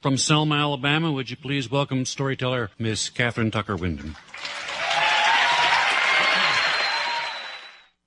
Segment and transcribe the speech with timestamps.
[0.00, 4.16] From Selma, Alabama, would you please welcome storyteller Miss Kathryn Tucker Windham?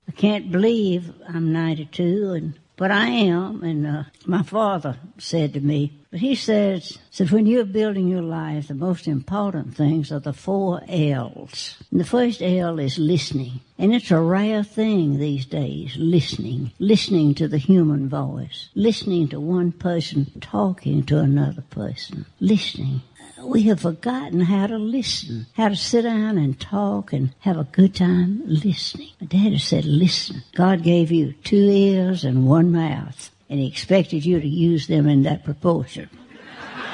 [0.08, 3.62] I can't believe I'm 92, and but I am.
[3.62, 8.22] And uh, my father said to me, but he says, said when you're building your
[8.22, 11.82] life, the most important things are the four L's.
[11.90, 13.60] And the first L is listening.
[13.78, 16.72] And it's a rare thing these days, listening.
[16.78, 18.68] Listening to the human voice.
[18.74, 22.26] Listening to one person talking to another person.
[22.38, 23.02] Listening
[23.44, 27.64] we have forgotten how to listen, how to sit down and talk and have a
[27.64, 29.10] good time listening.
[29.20, 30.42] My daddy said, listen.
[30.54, 35.08] God gave you two ears and one mouth, and he expected you to use them
[35.08, 36.08] in that proportion.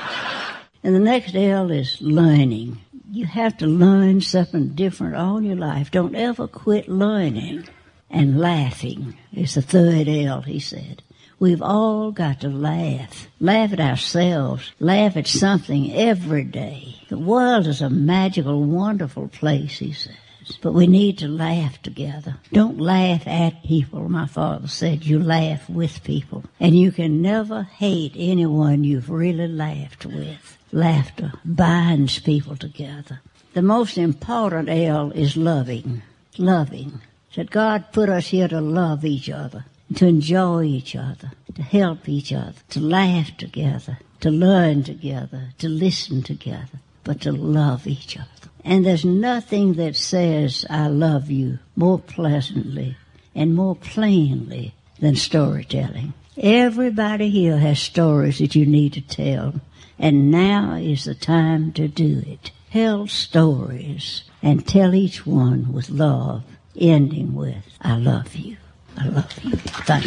[0.83, 2.79] and the next L is learning.
[3.11, 5.91] You have to learn something different all your life.
[5.91, 7.69] Don't ever quit learning.
[8.11, 11.03] And laughing is the third L, he said.
[11.41, 13.27] We've all got to laugh.
[13.41, 14.73] Laugh at ourselves.
[14.79, 16.97] Laugh at something every day.
[17.09, 20.15] The world is a magical, wonderful place, he says.
[20.61, 22.37] But we need to laugh together.
[22.53, 25.07] Don't laugh at people, my father said.
[25.07, 26.45] You laugh with people.
[26.61, 30.59] And you can never hate anyone you've really laughed with.
[30.73, 33.23] Laughter binds people together.
[33.55, 36.03] The most important L is loving.
[36.37, 37.01] Loving.
[37.35, 39.65] That God put us here to love each other
[39.97, 45.69] to enjoy each other, to help each other, to laugh together, to learn together, to
[45.69, 48.27] listen together, but to love each other.
[48.65, 52.97] And there's nothing that says I love you more pleasantly
[53.35, 56.13] and more plainly than storytelling.
[56.37, 59.61] Everybody here has stories that you need to tell,
[59.99, 62.51] and now is the time to do it.
[62.73, 66.45] Tell stories and tell each one with love,
[66.79, 68.57] ending with, I love you.
[69.01, 70.05] Thank.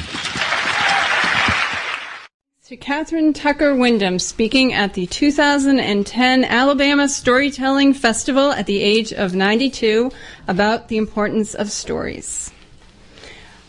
[2.67, 9.35] To Kathryn Tucker Windham speaking at the 2010 Alabama Storytelling Festival at the age of
[9.35, 10.11] 92
[10.47, 12.51] about the importance of stories.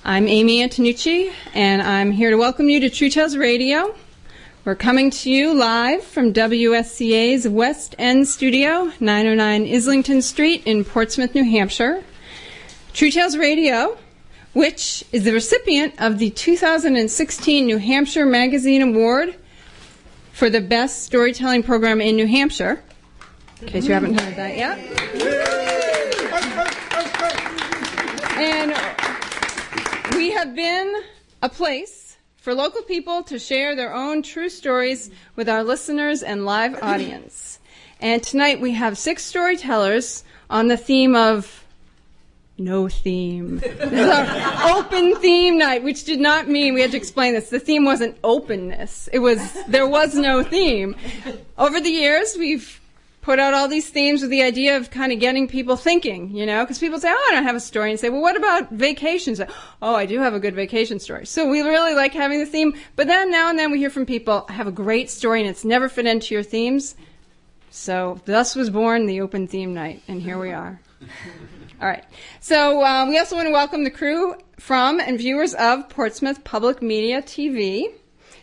[0.04, 3.94] I'm Amy Antonucci, and I'm here to welcome you to True Tales Radio.
[4.64, 11.34] We're coming to you live from WSCA's West End studio, 909 Islington Street in Portsmouth,
[11.34, 12.04] New Hampshire.
[12.92, 13.98] True Tales Radio
[14.54, 19.36] which is the recipient of the 2016 New Hampshire Magazine Award
[20.32, 22.82] for the best storytelling program in New Hampshire.
[23.60, 24.78] In case you haven't heard that yet.
[28.36, 31.02] And we have been
[31.42, 36.44] a place for local people to share their own true stories with our listeners and
[36.44, 37.58] live audience.
[38.00, 41.63] And tonight we have six storytellers on the theme of
[42.58, 43.60] no theme.
[43.80, 47.50] Open theme night, which did not mean we had to explain this.
[47.50, 49.08] The theme wasn't openness.
[49.12, 50.96] It was there was no theme.
[51.58, 52.80] Over the years, we've
[53.22, 56.44] put out all these themes with the idea of kind of getting people thinking, you
[56.44, 58.70] know, because people say, "Oh, I don't have a story," and say, "Well, what about
[58.70, 59.40] vacations?"
[59.82, 61.26] Oh, I do have a good vacation story.
[61.26, 62.74] So we really like having the theme.
[62.94, 65.50] But then now and then we hear from people, "I have a great story, and
[65.50, 66.94] it's never fit into your themes."
[67.70, 70.80] So thus was born the open theme night, and here we are.
[71.84, 72.04] All right.
[72.40, 76.80] So uh, we also want to welcome the crew from and viewers of Portsmouth Public
[76.80, 77.92] Media TV.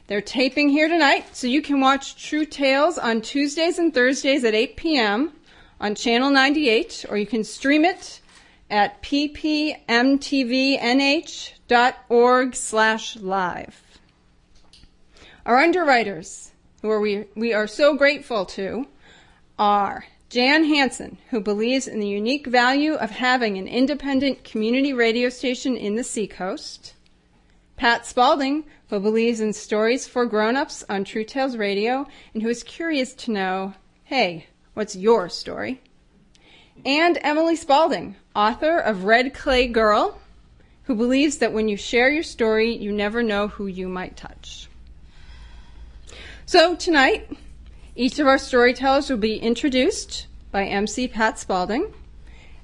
[0.06, 4.54] They're taping here tonight, so you can watch True Tales on Tuesdays and Thursdays at
[4.54, 5.34] 8 p.m.
[5.80, 8.22] on Channel 98, or you can stream it
[8.70, 9.76] at ppmtvnh.org
[12.56, 13.84] slash live.
[15.48, 16.52] Our underwriters,
[16.84, 18.86] who are we, we are so grateful to,
[19.58, 25.28] are Jan Hansen, who believes in the unique value of having an independent community radio
[25.28, 26.94] station in the Seacoast.
[27.76, 32.64] Pat Spalding, who believes in stories for grown-ups on True Tales Radio and who is
[32.64, 33.74] curious to know,
[34.06, 35.82] hey, what's your story?
[36.86, 40.18] And Emily Spalding, author of Red Clay Girl,
[40.84, 44.70] who believes that when you share your story, you never know who you might touch.
[46.46, 47.30] So tonight,
[47.96, 51.94] each of our storytellers will be introduced by MC Pat Spalding.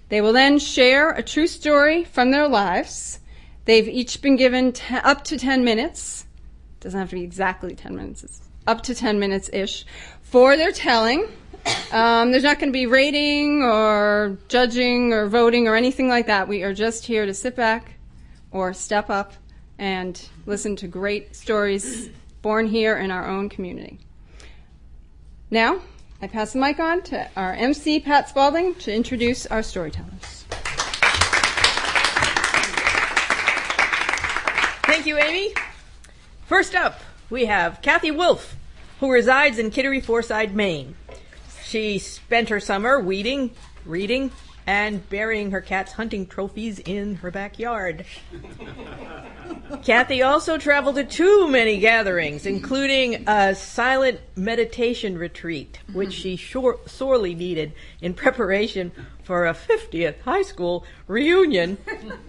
[0.10, 3.20] They will then share a true story from their lives.
[3.66, 6.26] They've each been given t- up to 10 minutes.
[6.80, 9.86] Doesn't have to be exactly 10 minutes, it's up to 10 minutes ish
[10.22, 11.28] for their telling.
[11.92, 16.48] Um, there's not going to be rating or judging or voting or anything like that.
[16.48, 17.96] We are just here to sit back
[18.52, 19.34] or step up
[19.78, 22.10] and listen to great stories
[22.42, 24.00] born here in our own community.
[25.50, 25.80] Now,
[26.22, 30.44] I pass the mic on to our MC, Pat Spalding, to introduce our storytellers.
[34.86, 35.54] Thank you, Amy.
[36.48, 37.00] First up,
[37.30, 38.58] we have Kathy Wolf,
[39.00, 40.96] who resides in Kittery Foreside, Maine.
[41.64, 43.52] She spent her summer weeding,
[43.86, 44.32] reading,
[44.68, 48.06] and burying her cat's hunting trophies in her backyard.
[49.82, 56.36] Kathy also traveled to too many gatherings, including a silent meditation retreat, which she
[56.86, 57.72] sorely needed
[58.02, 58.92] in preparation
[59.24, 61.78] for a 50th high school reunion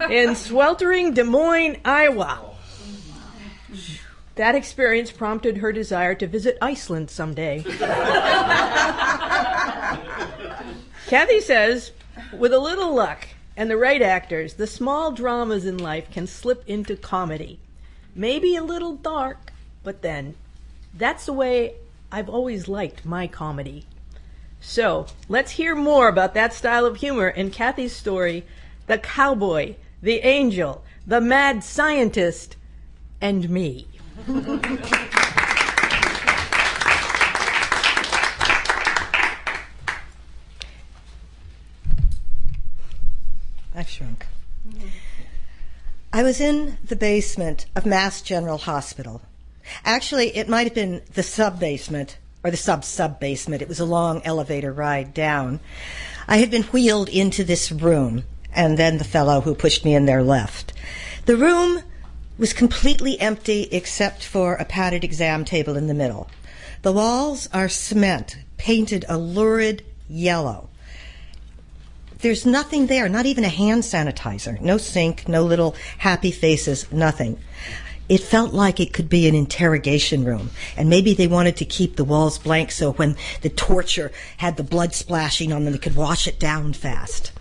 [0.09, 2.55] in sweltering Des Moines, Iowa.
[4.35, 7.63] That experience prompted her desire to visit Iceland someday.
[11.07, 11.91] Kathy says,
[12.31, 16.63] with a little luck and the right actors, the small dramas in life can slip
[16.67, 17.59] into comedy.
[18.15, 19.51] Maybe a little dark,
[19.83, 20.35] but then
[20.93, 21.75] that's the way
[22.11, 23.85] I've always liked my comedy.
[24.61, 28.45] So let's hear more about that style of humor in Kathy's story
[28.87, 32.55] The Cowboy, the Angel, the Mad Scientist,
[33.21, 33.87] and Me.
[43.79, 44.27] I shrunk.
[46.11, 49.21] I was in the basement of Mass General Hospital.
[49.85, 53.61] Actually, it might have been the sub basement or the sub sub basement.
[53.61, 55.61] It was a long elevator ride down.
[56.27, 60.07] I had been wheeled into this room, and then the fellow who pushed me in
[60.07, 60.73] there left.
[61.25, 61.81] The room
[62.37, 66.29] was completely empty except for a padded exam table in the middle.
[66.81, 70.68] The walls are cement, painted a lurid yellow.
[72.21, 77.39] There's nothing there, not even a hand sanitizer, no sink, no little happy faces, nothing.
[78.09, 81.95] It felt like it could be an interrogation room, and maybe they wanted to keep
[81.95, 85.95] the walls blank so when the torture had the blood splashing on them, they could
[85.95, 87.31] wash it down fast.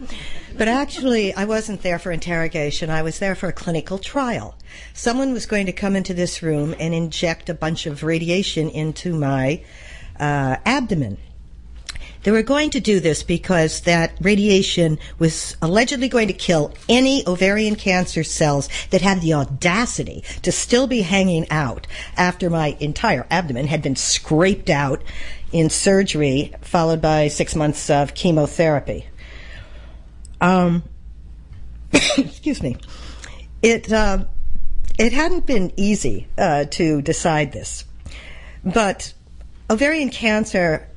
[0.56, 2.90] But actually, I wasn't there for interrogation.
[2.90, 4.54] I was there for a clinical trial.
[4.92, 9.14] Someone was going to come into this room and inject a bunch of radiation into
[9.14, 9.62] my
[10.20, 11.16] uh, abdomen.
[12.23, 17.26] They were going to do this because that radiation was allegedly going to kill any
[17.26, 21.87] ovarian cancer cells that had the audacity to still be hanging out
[22.17, 25.03] after my entire abdomen had been scraped out
[25.53, 29.06] in surgery, followed by six months of chemotherapy.
[30.41, 30.82] Um,
[31.93, 32.76] excuse me.
[33.62, 34.25] It uh,
[34.99, 37.85] it hadn't been easy uh, to decide this,
[38.64, 39.12] but
[39.71, 40.88] ovarian cancer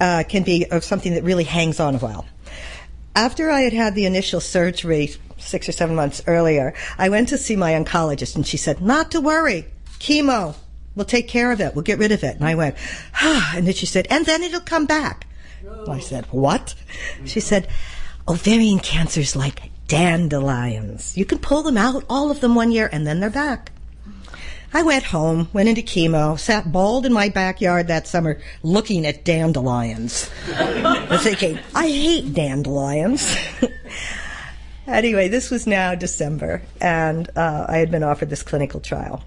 [0.00, 2.26] uh, can be of something that really hangs on a while.
[3.14, 7.38] After I had had the initial surgery six or seven months earlier, I went to
[7.38, 9.66] see my oncologist, and she said, "Not to worry,
[9.98, 10.54] chemo.
[10.94, 11.74] We'll take care of it.
[11.74, 12.76] We'll get rid of it." And I went,
[13.14, 15.26] ah, and then she said, "And then it'll come back."
[15.88, 16.74] I said, "What?"
[17.24, 17.68] She said,
[18.26, 21.16] "Ovarian cancer's like dandelions.
[21.16, 23.72] You can pull them out, all of them one year, and then they're back."
[24.72, 29.24] I went home, went into chemo, sat bald in my backyard that summer looking at
[29.24, 30.30] dandelions.
[31.20, 33.34] thinking, I hate dandelions.
[34.86, 39.24] anyway, this was now December, and uh, I had been offered this clinical trial.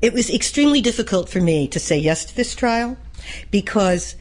[0.00, 2.96] It was extremely difficult for me to say yes to this trial
[3.50, 4.14] because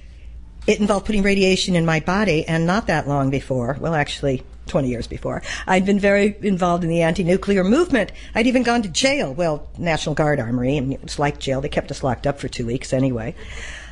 [0.65, 4.87] it involved putting radiation in my body, and not that long before, well, actually, 20
[4.87, 5.41] years before.
[5.67, 8.11] I'd been very involved in the anti-nuclear movement.
[8.33, 9.33] I'd even gone to jail.
[9.33, 11.61] Well, National Guard Armory, and it was like jail.
[11.61, 13.35] They kept us locked up for two weeks anyway.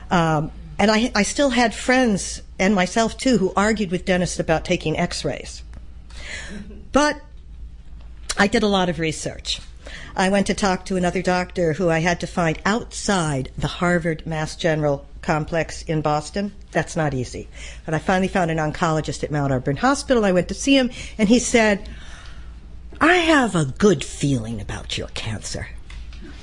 [0.10, 4.64] Um, and I, I still had friends, and myself too, who argued with dentists about
[4.64, 5.64] taking x-rays.
[6.92, 7.20] But
[8.38, 9.60] I did a lot of research.
[10.18, 14.26] I went to talk to another doctor who I had to find outside the Harvard
[14.26, 16.54] Mass General complex in Boston.
[16.72, 17.48] That's not easy.
[17.86, 20.26] But I finally found an oncologist at Mount Auburn Hospital.
[20.26, 21.88] I went to see him, and he said,
[23.00, 25.68] I have a good feeling about your cancer.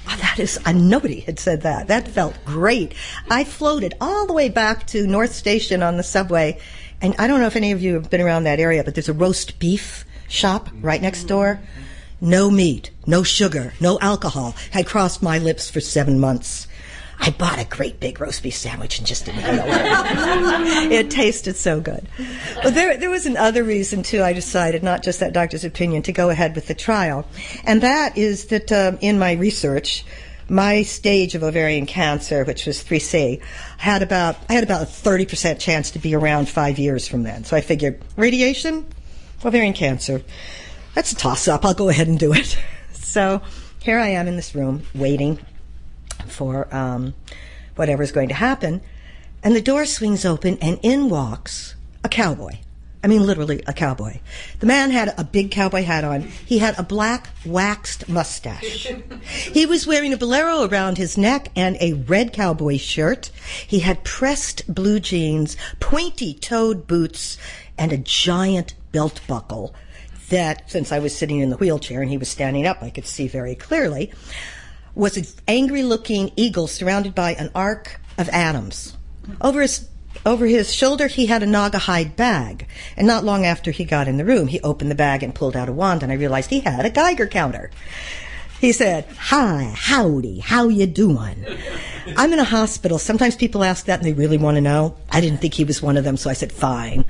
[0.09, 1.89] Oh, that is, uh, nobody had said that.
[1.89, 2.95] That felt great.
[3.29, 6.61] I floated all the way back to North Station on the subway,
[7.03, 9.09] and I don't know if any of you have been around that area, but there's
[9.09, 11.59] a roast beef shop right next door.
[12.21, 16.67] No meat, no sugar, no alcohol had crossed my lips for seven months.
[17.21, 19.49] I bought a great big roast beef sandwich and just didn't it.
[20.93, 22.07] it tasted so good.
[22.63, 24.23] But there, there was another reason too.
[24.23, 27.27] I decided, not just that doctor's opinion, to go ahead with the trial,
[27.65, 30.05] and that is that um, in my research,
[30.49, 33.41] my stage of ovarian cancer, which was 3C,
[33.79, 37.45] had about I had about a 30% chance to be around five years from then.
[37.45, 38.87] So I figured radiation,
[39.45, 40.23] ovarian cancer,
[40.95, 41.65] that's a toss up.
[41.65, 42.59] I'll go ahead and do it.
[43.15, 43.43] So
[43.79, 45.39] here I am in this room waiting
[46.27, 47.15] for um,
[47.77, 48.81] whatever's going to happen.
[49.41, 52.55] And the door swings open, and in walks a cowboy.
[53.05, 54.19] I mean, literally a cowboy.
[54.61, 56.23] The man had a big cowboy hat on.
[56.23, 58.89] He had a black waxed mustache.
[59.53, 63.31] he was wearing a bolero around his neck and a red cowboy shirt.
[63.67, 67.37] He had pressed blue jeans, pointy toed boots,
[67.77, 69.75] and a giant belt buckle
[70.35, 73.07] that, since I was sitting in the wheelchair and he was standing up, I could
[73.07, 74.13] see very clearly,
[74.95, 78.97] was an angry looking eagle surrounded by an arc of atoms.
[79.41, 79.89] Over his
[80.25, 82.67] over his shoulder, he had a Naugahyde bag.
[82.97, 85.57] And not long after he got in the room, he opened the bag and pulled
[85.57, 87.71] out a wand, and I realized he had a Geiger counter.
[88.61, 91.45] He said, "Hi, howdy, how you doing?"
[92.17, 92.99] I'm in a hospital.
[92.99, 94.95] Sometimes people ask that and they really want to know.
[95.11, 97.05] I didn't think he was one of them, so I said, "Fine."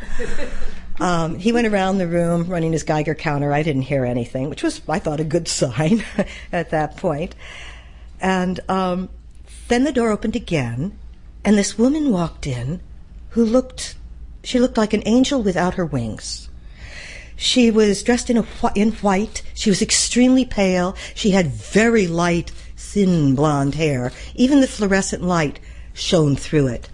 [1.01, 3.53] Um, he went around the room running his Geiger counter.
[3.53, 6.05] I didn't hear anything, which was, I thought, a good sign
[6.53, 7.35] at that point.
[8.21, 9.11] And um,
[9.69, 10.99] then the door opened again,
[11.45, 12.81] and this woman walked in
[13.31, 13.97] who looked,
[14.43, 16.49] she looked like an angel without her wings.
[17.37, 18.47] She was dressed in, a,
[18.77, 19.43] in white.
[19.55, 20.97] She was extremely pale.
[21.15, 24.13] She had very light, thin blonde hair.
[24.37, 25.59] Even the fluorescent light
[25.93, 26.89] shone through it.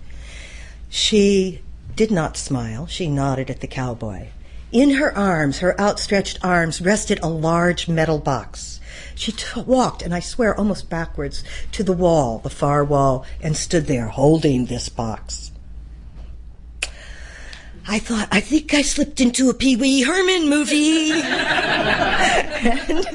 [0.89, 1.61] She
[2.01, 2.87] did not smile.
[2.87, 4.29] She nodded at the cowboy.
[4.73, 8.81] In her arms, her outstretched arms, rested a large metal box.
[9.15, 13.55] She t- walked, and I swear almost backwards, to the wall, the far wall, and
[13.55, 15.53] stood there holding this box.
[17.87, 21.11] I thought, I think I slipped into a Pee Wee Herman movie.
[21.21, 23.07] and,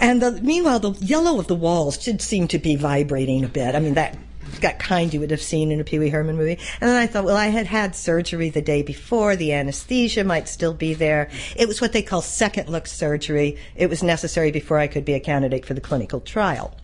[0.00, 3.74] and the, meanwhile, the yellow of the walls did seem to be vibrating a bit.
[3.74, 4.16] I mean, that
[4.62, 6.58] got kind you would have seen in a Pee Wee Herman movie.
[6.80, 9.36] And then I thought, well, I had had surgery the day before.
[9.36, 11.28] The anesthesia might still be there.
[11.56, 13.58] It was what they call second look surgery.
[13.76, 16.74] It was necessary before I could be a candidate for the clinical trial.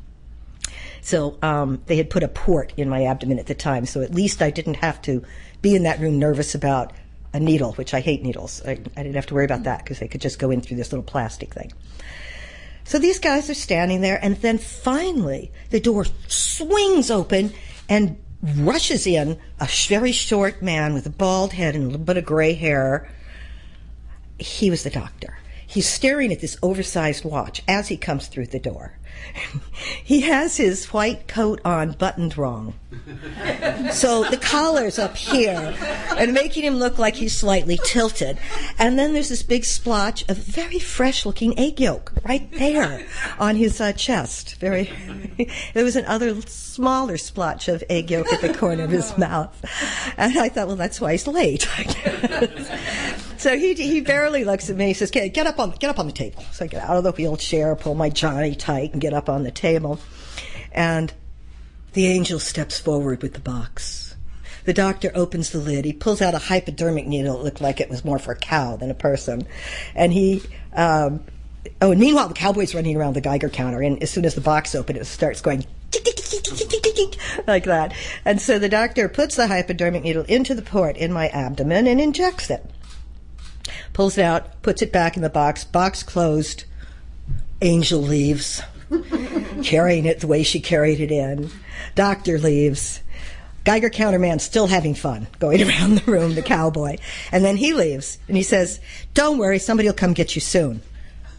[1.01, 4.15] So um, they had put a port in my abdomen at the time, so at
[4.15, 5.23] least I didn't have to
[5.63, 6.93] be in that room nervous about
[7.33, 8.63] a needle, which I hate needles.
[8.67, 10.77] I, I didn't have to worry about that because they could just go in through
[10.77, 11.73] this little plastic thing.
[12.89, 17.53] So these guys are standing there, and then finally the door swings open
[17.87, 22.17] and rushes in a very short man with a bald head and a little bit
[22.17, 23.13] of gray hair.
[24.39, 25.37] He was the doctor.
[25.67, 28.98] He's staring at this oversized watch as he comes through the door.
[30.05, 32.75] He has his white coat on buttoned wrong.
[33.93, 35.77] so the collar's up here
[36.17, 38.39] and making him look like he's slightly tilted.
[38.79, 43.07] And then there's this big splotch of very fresh looking egg yolk right there
[43.39, 44.57] on his uh, chest.
[44.57, 44.91] Very,
[45.75, 49.55] there was another smaller splotch of egg yolk at the corner of his mouth.
[50.17, 51.69] And I thought, well, that's why he's late.
[53.39, 54.87] So he he barely looks at me.
[54.87, 56.97] He says, "Get get up on get up on the table." So I get out
[56.97, 59.99] of the wheelchair, pull my Johnny tight, and get up on the table.
[60.73, 61.13] And
[61.93, 64.17] the angel steps forward with the box.
[64.65, 65.85] The doctor opens the lid.
[65.85, 67.41] He pulls out a hypodermic needle.
[67.41, 69.47] It looked like it was more for a cow than a person.
[69.95, 70.43] And he,
[70.75, 71.25] um,
[71.81, 73.81] oh, and meanwhile, the cowboy's running around the Geiger counter.
[73.81, 75.65] And as soon as the box opens, it starts going
[77.47, 77.95] like that.
[78.25, 82.01] And so the doctor puts the hypodermic needle into the port in my abdomen and
[82.01, 82.71] injects it
[83.93, 86.65] pulls it out, puts it back in the box, box closed.
[87.61, 88.63] Angel leaves,
[89.63, 91.51] carrying it the way she carried it in.
[91.95, 93.03] Doctor leaves.
[93.65, 96.97] Geiger counterman still having fun going around the room, the cowboy.
[97.33, 98.81] And then he leaves and he says,
[99.15, 100.83] Don't worry, somebody will come get you soon.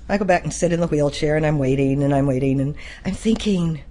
[0.08, 2.76] I go back and sit in the wheelchair and I'm waiting and I'm waiting and
[3.06, 3.82] I'm thinking,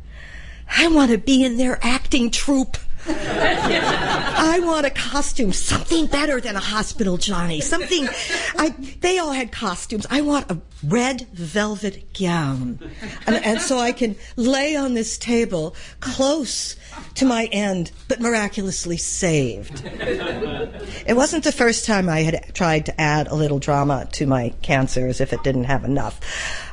[0.76, 2.76] I want to be in their acting troupe.
[3.06, 7.60] I want a costume, something better than a hospital Johnny.
[7.60, 8.08] Something.
[8.56, 8.74] I.
[9.00, 10.06] They all had costumes.
[10.10, 12.78] I want a red velvet gown,
[13.26, 16.76] and, and so I can lay on this table close
[17.14, 19.82] to my end, but miraculously saved.
[19.84, 24.50] It wasn't the first time I had tried to add a little drama to my
[24.62, 26.20] cancer, as if it didn't have enough.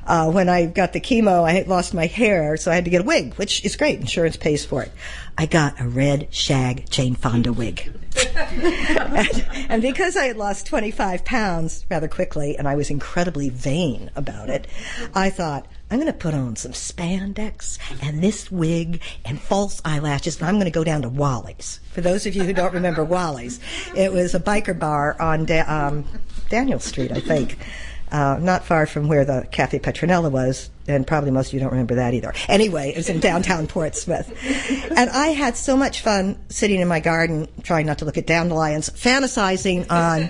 [0.05, 3.01] Uh, when I got the chemo, I lost my hair, so I had to get
[3.01, 3.99] a wig, which is great.
[3.99, 4.91] Insurance pays for it.
[5.37, 7.91] I got a red shag Jane Fonda wig.
[8.35, 14.11] and, and, because I had lost 25 pounds rather quickly, and I was incredibly vain
[14.15, 14.67] about it,
[15.13, 20.37] I thought, I'm going to put on some spandex and this wig and false eyelashes,
[20.37, 21.79] and I'm going to go down to Wally's.
[21.91, 23.59] For those of you who don't remember Wally's,
[23.95, 26.05] it was a biker bar on da- um,
[26.49, 27.57] Daniel Street, I think
[28.15, 31.71] uh, not far from where the Cafe Petronella was, and probably most of you don't
[31.71, 32.33] remember that either.
[32.47, 34.31] Anyway, it was in downtown Portsmouth.
[34.95, 38.25] And I had so much fun sitting in my garden, trying not to look at
[38.25, 40.29] dandelions, fantasizing on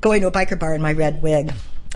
[0.00, 1.52] going to a biker bar in my red wig.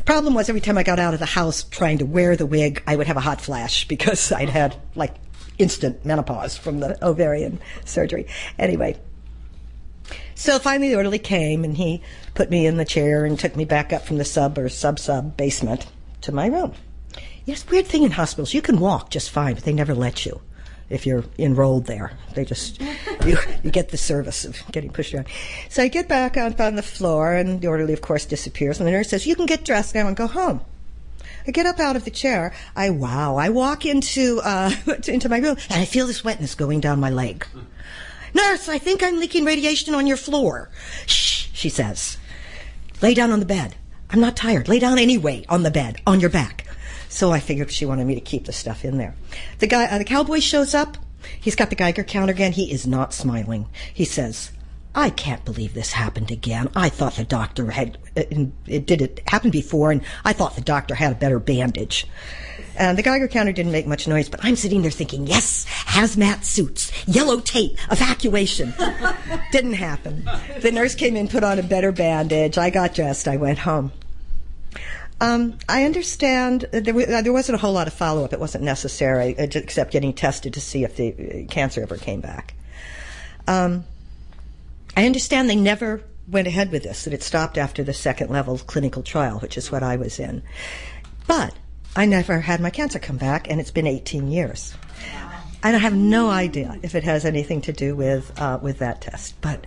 [0.07, 2.83] Problem was, every time I got out of the house trying to wear the wig,
[2.85, 5.15] I would have a hot flash because I'd had like
[5.57, 8.27] instant menopause from the ovarian surgery.
[8.59, 8.99] Anyway,
[10.35, 12.03] So finally, the orderly came and he
[12.35, 14.99] put me in the chair and took me back up from the sub or sub
[14.99, 15.87] sub basement
[16.23, 16.73] to my room.
[17.45, 18.55] Yes, weird thing in hospitals.
[18.55, 20.41] You can walk just fine, but they never let you
[20.89, 22.13] if you're enrolled there.
[22.35, 22.81] They just
[23.27, 25.29] you, you get the service of getting pushed around.
[25.69, 28.79] So I get back up on the floor, and the orderly, of course, disappears.
[28.79, 30.61] And the nurse says, "You can get dressed now and go home."
[31.47, 32.53] I get up out of the chair.
[32.77, 33.37] I wow.
[33.37, 34.71] I walk into uh,
[35.09, 37.47] into my room, and I feel this wetness going down my leg.
[38.41, 40.71] Nurse, I think I'm leaking radiation on your floor.
[41.07, 42.17] Shh, she says.
[43.03, 43.77] Lay down on the bed.
[44.09, 44.69] I'm not tired.
[44.69, 46.65] Lay down anyway on the bed, on your back.
[47.09, 49.15] So I figured she wanted me to keep the stuff in there.
[49.59, 50.97] The guy, uh, the cowboy shows up.
[51.39, 52.53] He's got the Geiger counter again.
[52.53, 53.67] He is not smiling.
[53.93, 54.53] He says,
[54.95, 56.69] I can't believe this happened again.
[56.75, 58.23] I thought the doctor had, uh,
[58.67, 62.07] it did it happen before, and I thought the doctor had a better bandage.
[62.77, 66.45] And the Geiger counter didn't make much noise, but I'm sitting there thinking, yes, hazmat
[66.45, 68.73] suits, yellow tape, evacuation.
[69.53, 70.29] didn't happen.
[70.61, 72.59] The nurse came in, put on a better bandage.
[72.59, 73.29] I got dressed.
[73.29, 73.93] I went home.
[75.21, 78.33] Um, I understand there, w- there wasn't a whole lot of follow up.
[78.33, 82.21] It wasn't necessary, uh, except getting tested to see if the uh, cancer ever came
[82.21, 82.55] back.
[83.47, 83.85] Um,
[84.97, 88.57] I understand they never went ahead with this, that it stopped after the second level
[88.59, 90.43] clinical trial, which is what I was in.
[91.27, 91.55] But
[91.97, 94.75] I never had my cancer come back, and it's been 18 years.
[95.63, 99.39] I have no idea if it has anything to do with uh, with that test.
[99.41, 99.67] But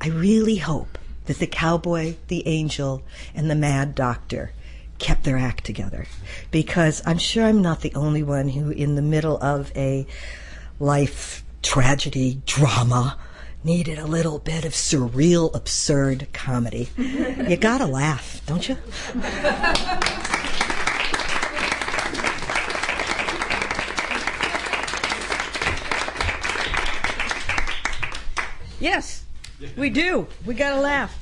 [0.00, 3.02] I really hope that the cowboy, the angel,
[3.34, 4.52] and the mad doctor
[4.98, 6.06] kept their act together,
[6.50, 10.06] because I'm sure I'm not the only one who, in the middle of a
[10.80, 13.16] life tragedy drama,
[13.62, 16.88] needed a little bit of surreal, absurd comedy.
[16.96, 18.76] you gotta laugh, don't you?
[28.80, 29.24] Yes,
[29.76, 30.26] we do.
[30.46, 31.16] We got to laugh.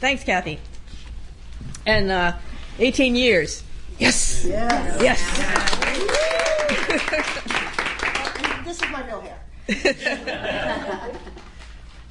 [0.00, 0.60] Thanks, Kathy.
[1.86, 2.36] And uh,
[2.78, 3.62] 18 years.
[3.98, 4.44] Yes.
[4.44, 5.02] Yes.
[5.02, 5.20] yes.
[8.64, 9.40] this is my real hair.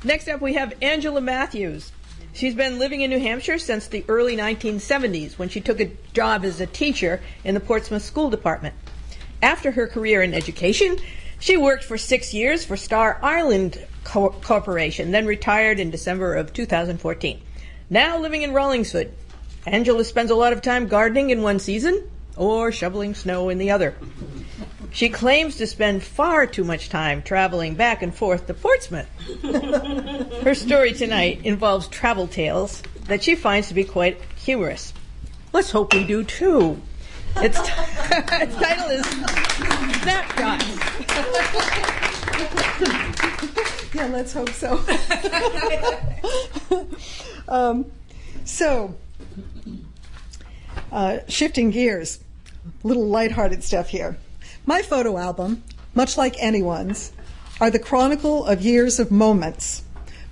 [0.04, 1.92] Next up, we have Angela Matthews.
[2.34, 6.46] She's been living in New Hampshire since the early 1970s when she took a job
[6.46, 8.76] as a teacher in the Portsmouth School Department.
[9.42, 10.98] After her career in education,
[11.40, 16.52] she worked for six years for Star Island Co- Corporation, then retired in December of
[16.52, 17.42] 2014.
[17.92, 19.12] Now living in Rollinsford,
[19.68, 23.70] Angela spends a lot of time gardening in one season or shoveling snow in the
[23.70, 23.96] other.
[24.92, 29.08] She claims to spend far too much time traveling back and forth to Portsmouth.
[30.44, 34.92] Her story tonight involves travel tales that she finds to be quite humorous.
[35.54, 36.82] Let's hope we do too.
[37.38, 37.58] Its,
[38.42, 39.06] its title is
[40.02, 40.66] Snapshots.
[43.94, 44.84] yeah, let's hope so.
[47.48, 47.86] um,
[48.46, 48.96] so,
[50.92, 52.20] uh, shifting gears,
[52.84, 54.18] a little lighthearted stuff here.
[54.66, 55.64] My photo album,
[55.94, 57.12] much like anyone's,
[57.62, 59.84] are the chronicle of years of moments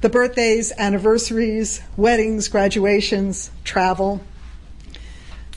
[0.01, 4.21] the birthdays, anniversaries, weddings, graduations, travel.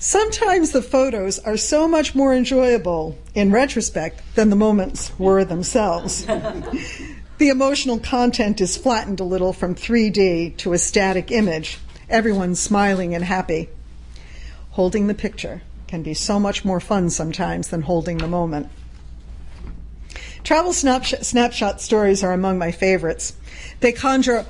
[0.02, 6.24] Sometimes the photos are so much more enjoyable in retrospect than the moments were themselves.
[7.38, 11.76] the emotional content is flattened a little from 3D to a static image.
[12.08, 13.68] Everyone's smiling and happy.
[14.70, 18.70] Holding the picture can be so much more fun sometimes than holding the moment.
[20.42, 23.34] Travel snapshot, snapshot stories are among my favorites.
[23.80, 24.46] They conjure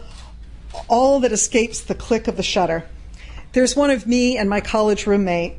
[0.88, 2.84] all that escapes the click of the shutter.
[3.52, 5.56] There's one of me and my college roommate,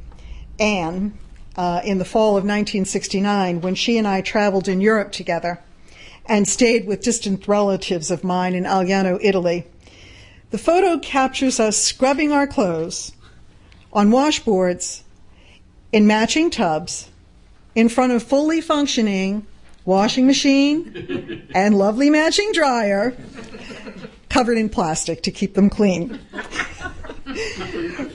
[0.60, 1.18] Anne,
[1.58, 5.60] uh, in the fall of 1969 when she and I traveled in Europe together
[6.26, 9.68] and stayed with distant relatives of mine in Agliano, Italy.
[10.52, 13.12] The photo captures us scrubbing our clothes
[13.92, 15.02] on washboards
[15.92, 17.10] in matching tubs
[17.76, 19.46] in front of fully functioning
[19.84, 23.18] washing machine and lovely matching dryer
[24.30, 26.20] covered in plastic to keep them clean.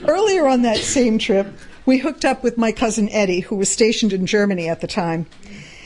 [0.07, 1.47] Earlier on that same trip,
[1.85, 5.25] we hooked up with my cousin Eddie, who was stationed in Germany at the time.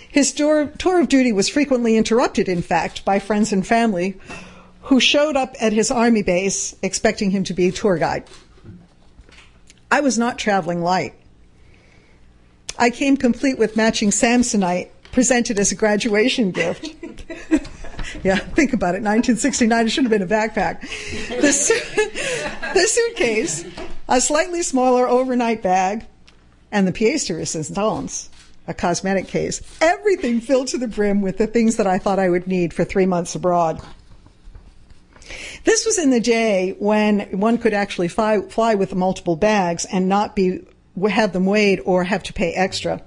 [0.09, 4.19] His tour, tour of duty was frequently interrupted, in fact, by friends and family
[4.83, 8.23] who showed up at his army base expecting him to be a tour guide.
[9.89, 11.13] I was not traveling light.
[12.77, 16.95] I came complete with matching Samsonite presented as a graduation gift.
[18.23, 19.03] yeah, think about it.
[19.03, 20.81] 1969, it shouldn't have been a backpack.
[21.41, 23.65] The, su- the suitcase,
[24.07, 26.05] a slightly smaller overnight bag,
[26.71, 28.29] and the pièce de resistance,
[28.67, 29.61] a cosmetic case.
[29.81, 32.85] Everything filled to the brim with the things that I thought I would need for
[32.85, 33.81] three months abroad.
[35.63, 40.09] This was in the day when one could actually fly, fly with multiple bags and
[40.09, 40.65] not be
[41.09, 43.01] have them weighed or have to pay extra.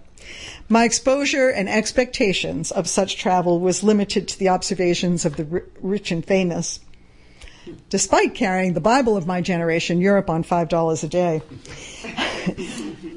[0.69, 6.11] My exposure and expectations of such travel was limited to the observations of the rich
[6.11, 6.81] and famous.
[7.91, 11.43] Despite carrying the Bible of my generation, Europe, on $5 a day.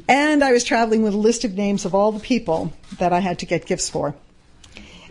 [0.10, 3.20] and I was traveling with a list of names of all the people that I
[3.20, 4.16] had to get gifts for.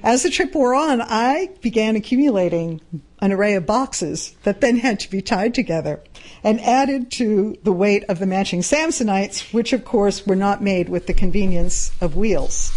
[0.02, 2.80] As the trip wore on, I began accumulating
[3.20, 6.02] an array of boxes that then had to be tied together
[6.42, 10.88] and added to the weight of the matching Samsonites, which of course were not made
[10.88, 12.72] with the convenience of wheels.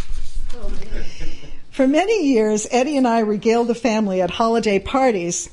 [1.71, 5.49] For many years, Eddie and I regaled the family at holiday parties,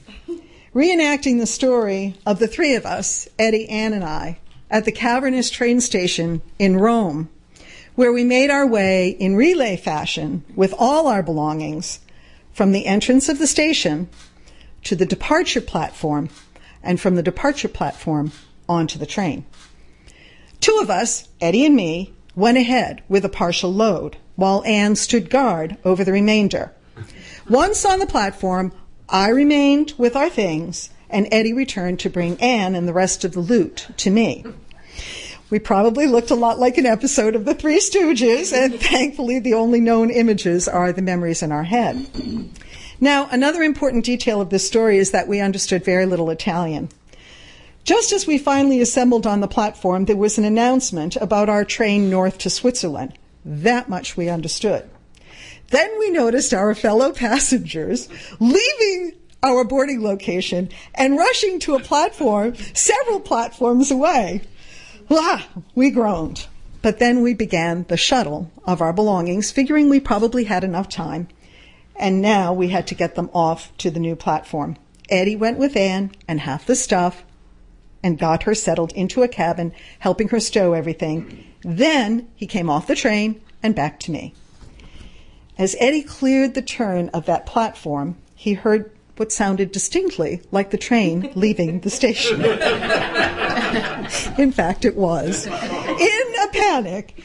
[0.75, 4.39] reenacting the story of the three of us, Eddie, Ann, and I,
[4.71, 7.29] at the cavernous train station in Rome
[7.97, 11.99] where we made our way in relay fashion with all our belongings
[12.53, 14.09] from the entrance of the station
[14.85, 16.29] to the departure platform
[16.87, 18.33] and from the departure platform
[18.69, 19.45] onto the train.
[20.61, 25.31] Two of us, Eddie and me, went ahead with a partial load while Anne stood
[25.31, 26.73] guard over the remainder.
[27.49, 28.73] Once on the platform,
[29.09, 33.33] I remained with our things and Eddie returned to bring Anne and the rest of
[33.33, 34.45] the loot to me.
[35.49, 39.55] We probably looked a lot like an episode of The Three Stooges, and thankfully the
[39.55, 42.05] only known images are the memories in our head.
[43.01, 46.89] Now, another important detail of this story is that we understood very little Italian.
[47.85, 52.11] Just as we finally assembled on the platform, there was an announcement about our train
[52.11, 53.17] north to Switzerland.
[53.45, 54.89] That much we understood.
[55.71, 58.09] Then we noticed our fellow passengers
[58.41, 64.41] leaving our boarding location and rushing to a platform several platforms away.
[65.11, 66.47] Ah, we groaned.
[66.83, 71.29] But then we began the shuttle of our belongings, figuring we probably had enough time.
[71.99, 74.77] And now we had to get them off to the new platform.
[75.09, 77.25] Eddie went with Anne and half the stuff
[78.03, 81.45] and got her settled into a cabin, helping her stow everything.
[81.63, 84.35] Then he came off the train and back to me.
[85.59, 90.77] As Eddie cleared the turn of that platform, he heard what sounded distinctly like the
[90.77, 92.45] train leaving the station.
[94.39, 95.47] In fact, it was.
[95.47, 97.19] In a panic,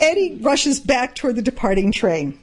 [0.00, 2.38] Eddie rushes back toward the departing train.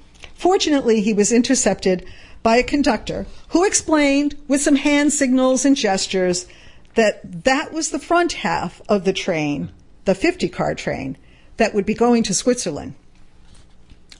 [0.45, 2.05] Fortunately, he was intercepted
[2.43, 6.45] by a conductor who explained with some hand signals and gestures
[6.93, 9.71] that that was the front half of the train,
[10.03, 11.17] the 50 car train,
[11.57, 12.93] that would be going to Switzerland.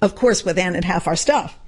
[0.02, 1.60] Of course, with Anne and half our stuff.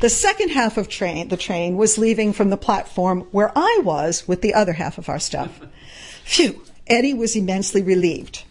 [0.00, 4.28] The second half of train, the train was leaving from the platform where I was
[4.28, 5.58] with the other half of our stuff.
[6.24, 8.44] Phew, Eddie was immensely relieved.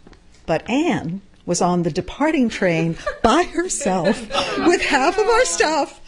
[0.47, 4.19] But Anne was on the departing train by herself
[4.60, 5.99] with half of our stuff,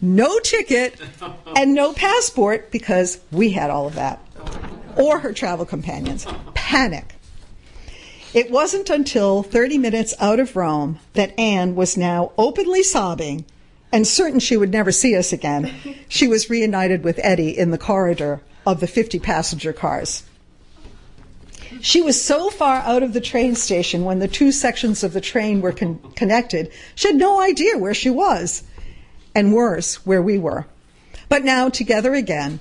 [0.00, 1.00] no ticket,
[1.56, 4.20] and no passport because we had all of that.
[4.96, 6.26] Or her travel companions.
[6.54, 7.14] Panic.
[8.34, 13.44] It wasn't until 30 minutes out of Rome that Anne was now openly sobbing
[13.92, 15.72] and certain she would never see us again,
[16.08, 20.24] she was reunited with Eddie in the corridor of the 50 passenger cars.
[21.80, 25.20] She was so far out of the train station when the two sections of the
[25.20, 28.62] train were con- connected, she had no idea where she was,
[29.34, 30.66] and worse, where we were.
[31.28, 32.60] But now, together again,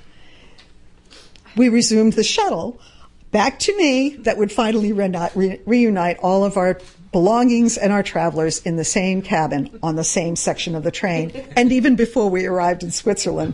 [1.55, 2.79] we resumed the shuttle
[3.31, 6.79] back to me that would finally re- reunite all of our
[7.11, 11.31] belongings and our travelers in the same cabin on the same section of the train,
[11.55, 13.53] and even before we arrived in Switzerland.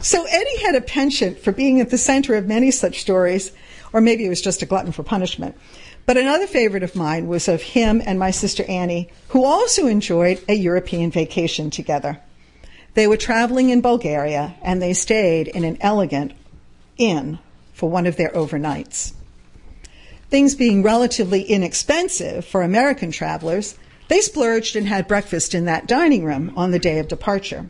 [0.00, 3.52] So Eddie had a penchant for being at the center of many such stories,
[3.92, 5.56] or maybe it was just a glutton for punishment.
[6.06, 10.42] But another favorite of mine was of him and my sister Annie, who also enjoyed
[10.48, 12.20] a European vacation together.
[12.94, 16.32] They were traveling in Bulgaria and they stayed in an elegant
[16.96, 17.38] inn
[17.72, 19.12] for one of their overnights.
[20.28, 23.76] Things being relatively inexpensive for American travelers,
[24.08, 27.68] they splurged and had breakfast in that dining room on the day of departure.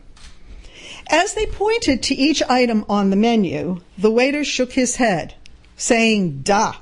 [1.09, 5.35] As they pointed to each item on the menu, the waiter shook his head,
[5.81, 6.75] saying, Da.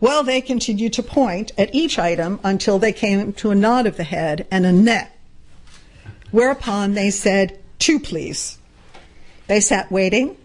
[0.00, 3.96] Well, they continued to point at each item until they came to a nod of
[3.96, 5.14] the head and a net,
[6.30, 8.58] Whereupon they said, Two, please.
[9.46, 10.36] They sat waiting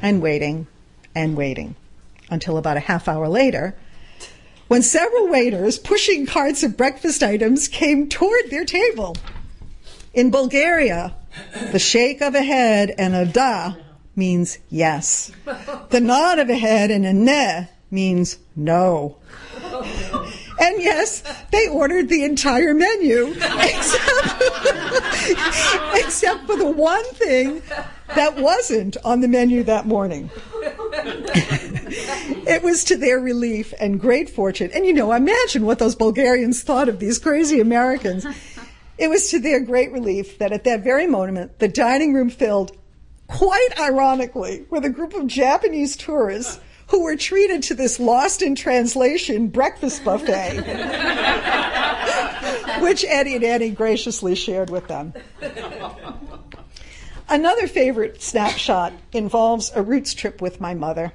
[0.00, 0.66] and waiting
[1.14, 1.76] and waiting
[2.30, 3.76] until about a half hour later,
[4.68, 9.16] when several waiters pushing carts of breakfast items came toward their table.
[10.14, 11.14] In Bulgaria,
[11.72, 13.74] the shake of a head and a da
[14.16, 15.32] means yes.
[15.90, 19.16] The nod of a head and a ne means no.
[20.60, 24.42] And yes, they ordered the entire menu, except,
[25.94, 27.60] except for the one thing
[28.14, 30.30] that wasn't on the menu that morning.
[32.46, 34.70] it was to their relief and great fortune.
[34.72, 38.24] And you know, imagine what those Bulgarians thought of these crazy Americans.
[38.96, 42.76] It was to their great relief that at that very moment, the dining room filled,
[43.26, 48.54] quite ironically, with a group of Japanese tourists who were treated to this lost in
[48.54, 50.56] translation breakfast buffet,
[52.80, 55.14] which Eddie and Annie graciously shared with them.
[57.28, 61.12] Another favorite snapshot involves a roots trip with my mother.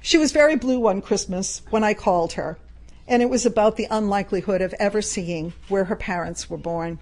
[0.00, 2.58] She was very blue one Christmas when I called her,
[3.06, 6.98] and it was about the unlikelihood of ever seeing where her parents were born.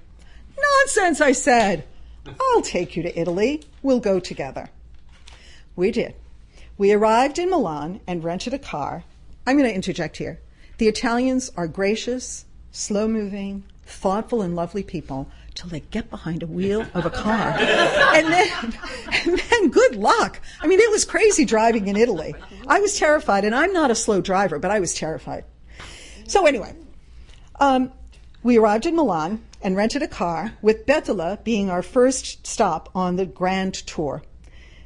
[0.59, 1.85] Nonsense, I said.
[2.41, 3.63] I'll take you to Italy.
[3.83, 4.71] We'll go together.
[5.77, 6.15] We did.
[6.77, 9.05] We arrived in Milan and rented a car.
[9.47, 10.41] I'm going to interject here.
[10.79, 16.47] The Italians are gracious, slow moving, thoughtful, and lovely people till they get behind a
[16.47, 17.57] wheel of a car.
[17.59, 18.75] and then,
[19.27, 20.41] and then good luck.
[20.61, 22.35] I mean, it was crazy driving in Italy.
[22.69, 25.45] I was terrified, and I'm not a slow driver, but I was terrified.
[26.29, 26.77] So anyway,
[27.59, 27.93] um,
[28.43, 33.17] we arrived in Milan and rented a car, with Bettola being our first stop on
[33.17, 34.23] the grand tour.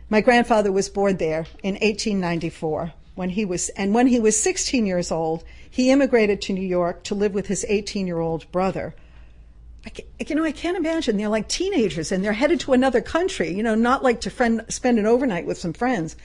[0.09, 4.87] My grandfather was born there in 1894 when he was, and when he was 16
[4.87, 8.95] years old, he immigrated to New York to live with his 18 year old brother.
[9.85, 9.91] I,
[10.27, 13.63] you know, I can't imagine they're like teenagers and they're headed to another country, you
[13.63, 16.17] know, not like to friend, spend an overnight with some friends.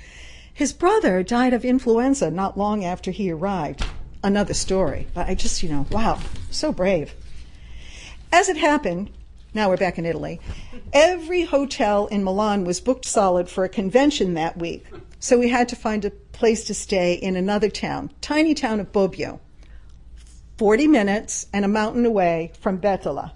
[0.53, 3.85] His brother died of influenza not long after he arrived.
[4.23, 7.13] Another story, but I just, you know, wow, so brave.
[8.31, 9.09] As it happened,
[9.53, 10.41] now we're back in Italy,
[10.91, 14.85] every hotel in Milan was booked solid for a convention that week.
[15.19, 18.91] So we had to find a place to stay in another town, tiny town of
[18.91, 19.39] Bobbio,
[20.57, 23.31] 40 minutes and a mountain away from Bettola.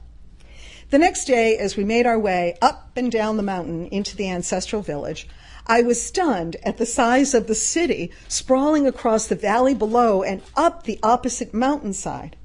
[0.89, 4.29] The next day, as we made our way up and down the mountain into the
[4.29, 5.25] ancestral village,
[5.65, 10.41] I was stunned at the size of the city sprawling across the valley below and
[10.57, 12.35] up the opposite mountainside.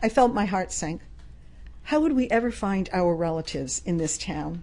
[0.00, 1.00] I felt my heart sink.
[1.88, 4.62] How would we ever find our relatives in this town?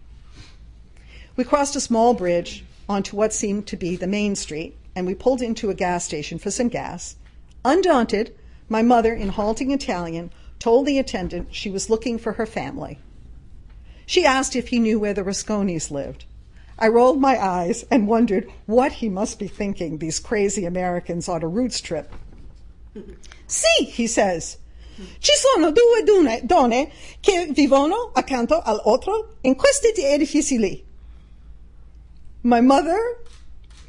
[1.36, 5.16] We crossed a small bridge onto what seemed to be the main street, and we
[5.16, 7.16] pulled into a gas station for some gas.
[7.66, 8.36] Undaunted,
[8.70, 13.00] my mother, in halting Italian, told the attendant she was looking for her family.
[14.06, 16.26] She asked if he knew where the Rusconis lived.
[16.78, 21.42] I rolled my eyes and wondered what he must be thinking, these crazy Americans on
[21.42, 22.14] a roots trip.
[23.48, 24.58] Sì, he says.
[25.20, 26.04] Ci sono due
[26.44, 30.84] donne che vivono accanto all'altro in questi edifici lì.
[32.42, 33.22] My mother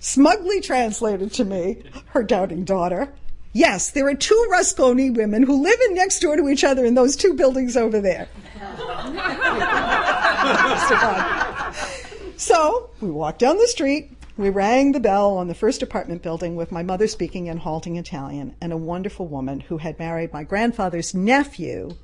[0.00, 1.78] smugly translated to me,
[2.14, 3.12] her doubting daughter,
[3.52, 6.94] yes, there are two Rusconi women who live in next door to each other in
[6.94, 8.28] those two buildings over there.
[12.36, 14.15] so we walked down the street.
[14.38, 17.96] We rang the bell on the first apartment building with my mother speaking in halting
[17.96, 21.96] Italian and a wonderful woman who had married my grandfather's nephew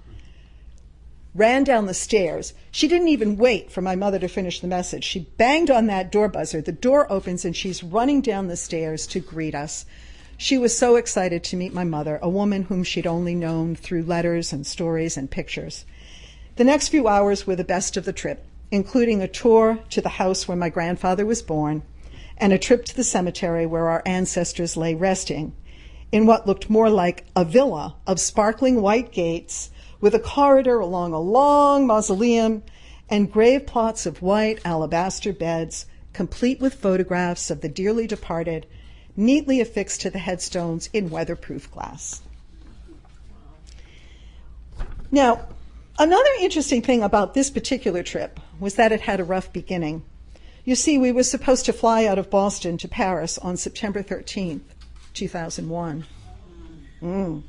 [1.34, 2.54] ran down the stairs.
[2.70, 5.04] She didn't even wait for my mother to finish the message.
[5.04, 6.62] She banged on that door buzzer.
[6.62, 9.84] The door opens and she's running down the stairs to greet us.
[10.38, 14.04] She was so excited to meet my mother, a woman whom she'd only known through
[14.04, 15.84] letters and stories and pictures.
[16.56, 20.08] The next few hours were the best of the trip, including a tour to the
[20.08, 21.82] house where my grandfather was born
[22.36, 25.54] and a trip to the cemetery where our ancestors lay resting
[26.10, 31.12] in what looked more like a villa of sparkling white gates with a corridor along
[31.12, 32.62] a long mausoleum
[33.08, 38.66] and grave plots of white alabaster beds, complete with photographs of the dearly departed,
[39.16, 42.22] neatly affixed to the headstones in weatherproof glass.
[45.10, 45.46] Now,
[45.98, 50.02] Another interesting thing about this particular trip was that it had a rough beginning.
[50.64, 54.60] You see, we were supposed to fly out of Boston to Paris on September 13th,
[55.12, 56.04] 2001.
[57.02, 57.42] Mm.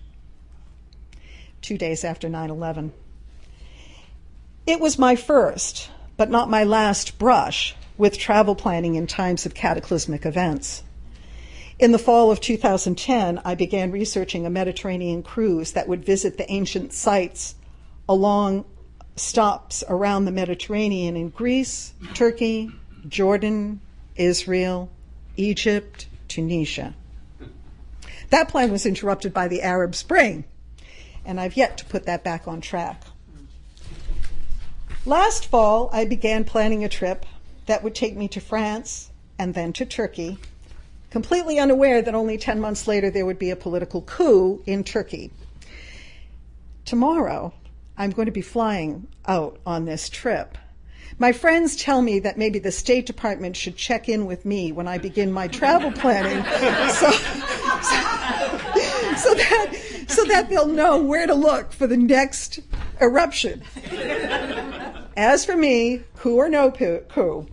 [1.61, 2.91] Two days after 9 11.
[4.65, 9.53] It was my first, but not my last, brush with travel planning in times of
[9.53, 10.81] cataclysmic events.
[11.77, 16.51] In the fall of 2010, I began researching a Mediterranean cruise that would visit the
[16.51, 17.55] ancient sites
[18.09, 18.65] along
[19.15, 22.71] stops around the Mediterranean in Greece, Turkey,
[23.07, 23.81] Jordan,
[24.15, 24.89] Israel,
[25.35, 26.93] Egypt, Tunisia.
[28.29, 30.45] That plan was interrupted by the Arab Spring,
[31.25, 33.03] and I've yet to put that back on track.
[35.05, 37.25] Last fall, I began planning a trip
[37.65, 40.37] that would take me to France and then to Turkey,
[41.09, 45.31] completely unaware that only 10 months later there would be a political coup in Turkey.
[46.85, 47.53] Tomorrow,
[47.97, 50.57] I'm going to be flying out on this trip.
[51.19, 54.87] My friends tell me that maybe the State Department should check in with me when
[54.87, 56.43] I begin my travel planning,
[56.93, 57.21] so, so,
[59.15, 62.59] so that so that they'll know where to look for the next
[63.01, 63.63] eruption.
[65.15, 67.47] As for me, coup or no coup,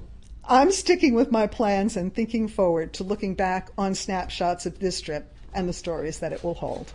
[0.48, 5.00] I'm sticking with my plans and thinking forward to looking back on snapshots of this
[5.00, 6.92] trip and the stories that it will hold.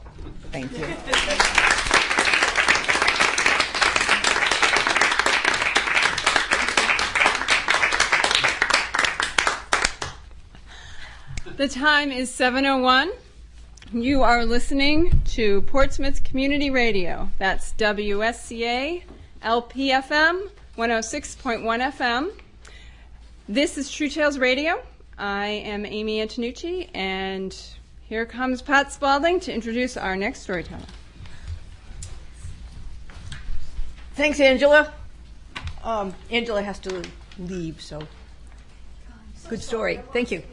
[0.52, 1.62] Thank you.
[11.58, 13.12] The time is 7:01.
[13.94, 17.30] You are listening to Portsmouth Community Radio.
[17.38, 19.04] That's WSCA
[19.42, 22.32] LPFM 106.1 FM.
[23.48, 24.84] This is True Tales Radio.
[25.18, 27.56] I am Amy Antonucci, and
[28.02, 30.82] here comes Pat Spalding to introduce our next storyteller.
[34.16, 34.92] Thanks, Angela.
[35.86, 37.02] Um, Angela has to
[37.40, 38.06] leave, so
[39.48, 40.02] good story.
[40.12, 40.44] Thank you.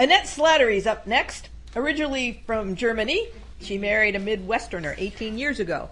[0.00, 1.48] Annette Slattery's up next.
[1.74, 3.26] Originally from Germany,
[3.60, 5.90] she married a Midwesterner 18 years ago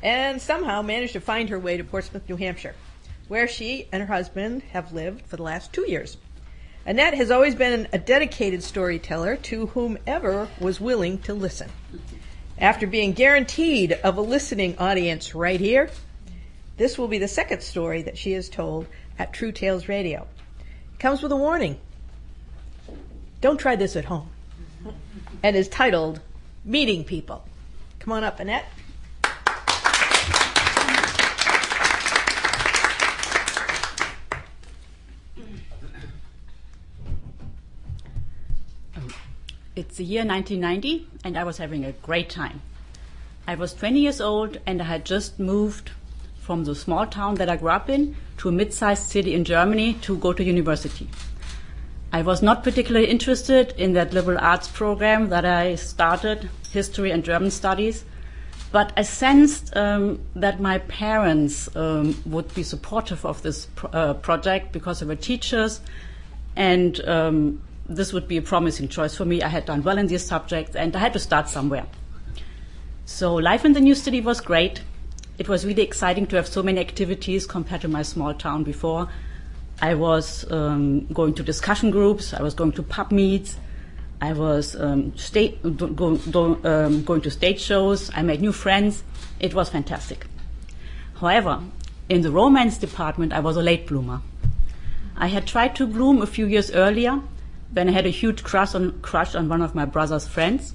[0.00, 2.76] and somehow managed to find her way to Portsmouth, New Hampshire,
[3.26, 6.18] where she and her husband have lived for the last two years.
[6.86, 11.68] Annette has always been a dedicated storyteller to whomever was willing to listen.
[12.58, 15.90] After being guaranteed of a listening audience right here,
[16.76, 18.86] this will be the second story that she has told
[19.18, 20.28] at True Tales Radio.
[20.94, 21.80] It comes with a warning
[23.40, 24.28] don't try this at home.
[25.42, 26.20] And is titled
[26.64, 27.44] Meeting People.
[28.00, 28.66] Come on up, Annette.
[39.76, 42.62] It's the year 1990, and I was having a great time.
[43.46, 45.92] I was 20 years old, and I had just moved
[46.40, 49.44] from the small town that I grew up in to a mid sized city in
[49.44, 51.08] Germany to go to university.
[52.10, 57.22] I was not particularly interested in that liberal arts program that I started, history and
[57.22, 58.04] German studies,
[58.72, 64.14] but I sensed um, that my parents um, would be supportive of this pro- uh,
[64.14, 65.80] project because they were teachers,
[66.56, 69.42] and um, this would be a promising choice for me.
[69.42, 71.86] I had done well in these subjects, and I had to start somewhere.
[73.04, 74.82] So life in the new city was great.
[75.38, 79.08] It was really exciting to have so many activities compared to my small town before.
[79.80, 82.34] I was um, going to discussion groups.
[82.34, 83.56] I was going to pub meets.
[84.20, 88.10] I was um, state, go, um, going to stage shows.
[88.12, 89.04] I made new friends.
[89.38, 90.26] It was fantastic.
[91.20, 91.62] However,
[92.08, 94.22] in the romance department, I was a late bloomer.
[95.16, 97.20] I had tried to bloom a few years earlier
[97.72, 100.74] when I had a huge crush on, crush on one of my brother's friends.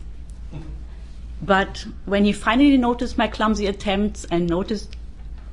[1.41, 4.95] But when he finally noticed my clumsy attempts and noticed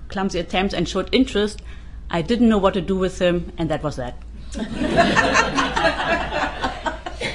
[0.08, 1.62] clumsy attempts and showed interest,
[2.10, 4.16] I didn't know what to do with him, and that was that.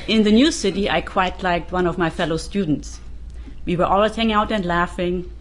[0.08, 3.00] In the new city, I quite liked one of my fellow students.
[3.66, 5.32] We were always hanging out and laughing,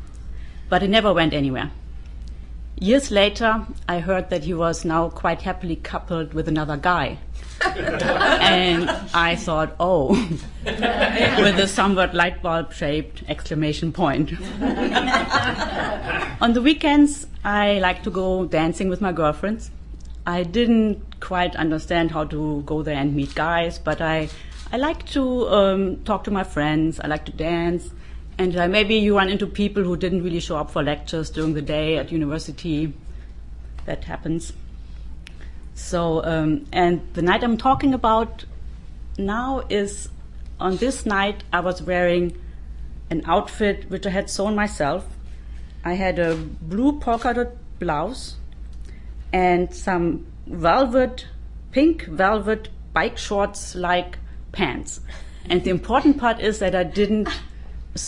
[0.68, 1.70] but it never went anywhere.
[2.78, 7.18] Years later, I heard that he was now quite happily coupled with another guy.
[7.64, 10.08] And I thought, oh,
[10.64, 14.32] with a somewhat light bulb shaped exclamation point.
[16.40, 19.70] On the weekends, I like to go dancing with my girlfriends.
[20.26, 24.28] I didn't quite understand how to go there and meet guys, but I,
[24.72, 26.98] I like to um, talk to my friends.
[27.00, 27.90] I like to dance.
[28.38, 31.54] And uh, maybe you run into people who didn't really show up for lectures during
[31.54, 32.94] the day at university.
[33.84, 34.52] That happens.
[35.74, 38.44] So, um, and the night I'm talking about
[39.18, 40.08] now is
[40.60, 42.36] on this night I was wearing
[43.10, 45.06] an outfit which I had sewn myself.
[45.84, 48.36] I had a blue polka dot blouse
[49.32, 51.26] and some velvet,
[51.72, 54.18] pink velvet bike shorts like
[54.52, 55.00] pants.
[55.46, 57.28] And the important part is that I didn't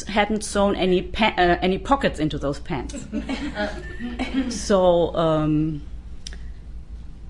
[0.09, 3.07] hadn't sewn any pa- uh, any pockets into those pants.
[4.49, 5.83] so um,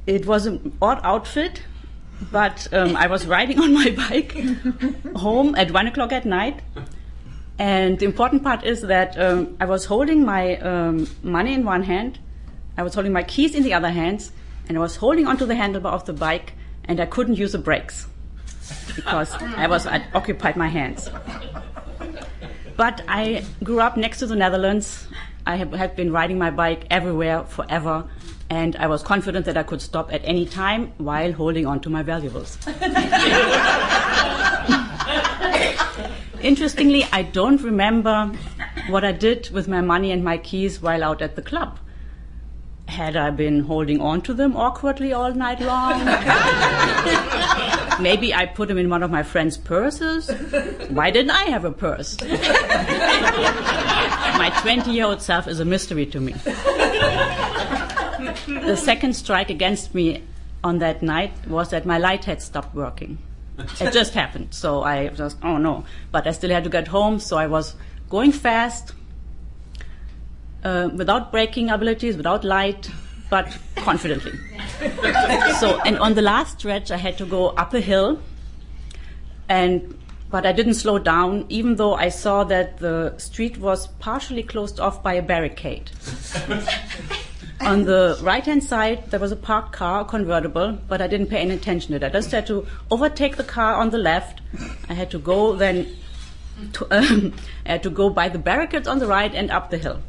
[0.06, 1.62] it was an odd outfit,
[2.32, 4.36] but um, I was riding on my bike
[5.16, 6.60] home at one o'clock at night.
[7.58, 11.82] And the important part is that um, I was holding my um, money in one
[11.82, 12.18] hand,
[12.76, 14.30] I was holding my keys in the other hand,
[14.68, 16.52] and I was holding onto the handlebar of the bike,
[16.84, 18.06] and I couldn't use the brakes
[18.94, 21.08] because I was I occupied my hands.
[22.76, 25.06] But I grew up next to the Netherlands.
[25.46, 28.04] I have, have been riding my bike everywhere forever,
[28.50, 31.90] and I was confident that I could stop at any time while holding on to
[31.90, 32.58] my valuables.
[36.40, 38.32] Interestingly, I don't remember
[38.88, 41.78] what I did with my money and my keys while out at the club.
[42.86, 46.04] Had I been holding on to them awkwardly all night long?
[48.00, 50.30] Maybe I put them in one of my friend's purses.
[50.88, 52.16] Why didn't I have a purse?
[54.38, 56.34] my 20 year old self is a mystery to me.
[58.46, 60.22] The second strike against me
[60.62, 63.18] on that night was that my light had stopped working.
[63.80, 64.48] It just happened.
[64.50, 65.84] So I just, oh no.
[66.12, 67.74] But I still had to get home, so I was
[68.10, 68.92] going fast,
[70.64, 72.90] uh, without braking abilities, without light,
[73.30, 74.32] but confidently.
[75.60, 78.20] so, and on the last stretch, I had to go up a hill,
[79.48, 84.42] and but I didn't slow down, even though I saw that the street was partially
[84.42, 85.90] closed off by a barricade.
[87.60, 91.28] on the right hand side, there was a parked car, a convertible, but I didn't
[91.28, 92.04] pay any attention to it.
[92.04, 94.40] I just had to overtake the car on the left.
[94.88, 95.86] I had to go then,
[96.74, 97.34] to, um,
[97.64, 100.00] I had to go by the barricades on the right and up the hill.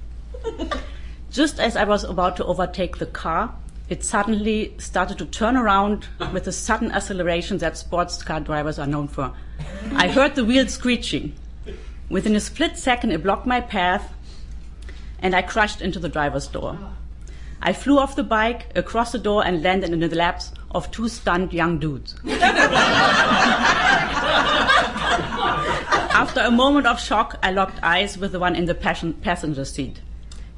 [1.32, 3.54] Just as I was about to overtake the car,
[3.90, 8.88] it suddenly started to turn around with the sudden acceleration that sports car drivers are
[8.88, 9.34] known for.
[9.94, 11.34] I heard the wheels screeching.
[12.10, 14.14] Within a split second, it blocked my path,
[15.20, 16.78] and I crashed into the driver's door.
[17.62, 21.10] I flew off the bike, across the door, and landed in the laps of two
[21.10, 22.16] stunned young dudes.
[26.14, 30.02] After a moment of shock, I locked eyes with the one in the passenger seat.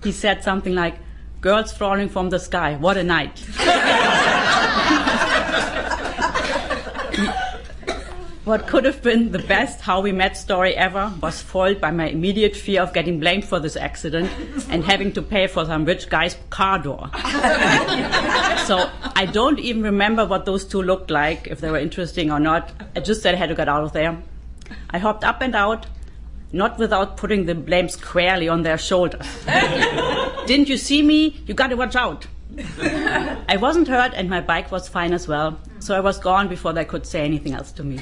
[0.04, 0.96] He said something like,
[1.42, 3.44] Girls falling from the sky, what a night.
[8.50, 12.08] What could have been the best how we met story ever was foiled by my
[12.08, 14.28] immediate fear of getting blamed for this accident
[14.70, 17.12] and having to pay for some rich guy's car door.
[18.66, 22.40] so I don't even remember what those two looked like, if they were interesting or
[22.40, 22.72] not.
[22.96, 24.20] I just said I had to get out of there.
[24.90, 25.86] I hopped up and out,
[26.52, 29.28] not without putting the blame squarely on their shoulders.
[30.48, 31.40] Didn't you see me?
[31.46, 32.26] You gotta watch out.
[32.58, 36.74] I wasn't hurt and my bike was fine as well, so I was gone before
[36.74, 37.98] they could say anything else to me.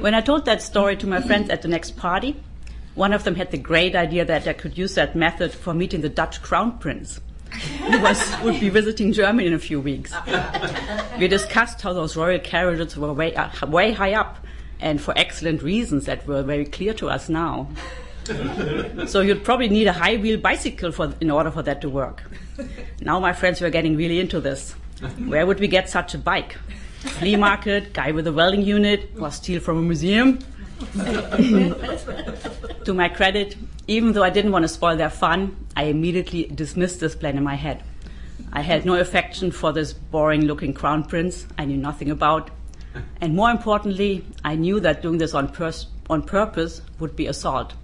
[0.00, 2.36] when I told that story to my friends at the next party,
[2.94, 6.00] one of them had the great idea that I could use that method for meeting
[6.00, 10.14] the Dutch crown prince, who was, would be visiting Germany in a few weeks.
[11.18, 14.36] We discussed how those royal carriages were way, uh, way high up,
[14.80, 17.68] and for excellent reasons that were very clear to us now.
[19.06, 22.22] So you'd probably need a high wheel bicycle for, in order for that to work.
[23.00, 24.72] Now my friends were getting really into this.
[25.26, 26.56] Where would we get such a bike?
[27.00, 30.38] Flea market, guy with a welding unit, or steal from a museum?
[32.84, 33.56] to my credit,
[33.86, 37.44] even though I didn't want to spoil their fun, I immediately dismissed this plan in
[37.44, 37.82] my head.
[38.52, 42.50] I had no affection for this boring looking crown prince I knew nothing about.
[43.20, 45.52] And more importantly, I knew that doing this on,
[46.08, 47.74] on purpose would be assault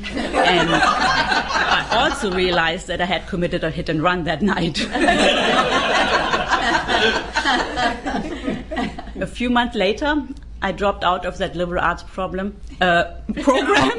[0.00, 4.80] and I also realized that I had committed a hit and run that night.
[9.20, 10.26] a few months later,
[10.60, 13.04] I dropped out of that liberal arts problem uh,
[13.42, 13.92] program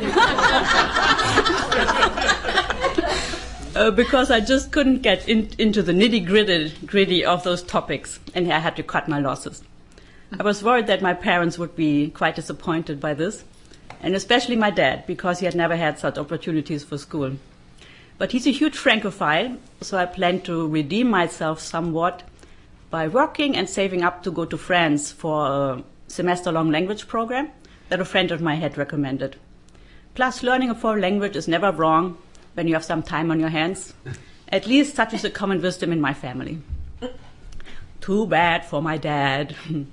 [3.75, 8.19] uh, because I just couldn't get in, into the nitty gritty, gritty of those topics,
[8.33, 9.61] and I had to cut my losses.
[10.39, 13.43] I was worried that my parents would be quite disappointed by this,
[14.03, 17.37] and especially my dad, because he had never had such opportunities for school.
[18.17, 22.23] But he's a huge Francophile, so I plan to redeem myself somewhat
[22.91, 27.49] by working and saving up to go to France for a semester long language program
[27.89, 29.37] that a friend of mine had recommended.
[30.15, 32.17] Plus, learning a foreign language is never wrong
[32.53, 33.93] when you have some time on your hands.
[34.49, 36.59] At least such is the common wisdom in my family.
[38.03, 39.55] Too bad for my dad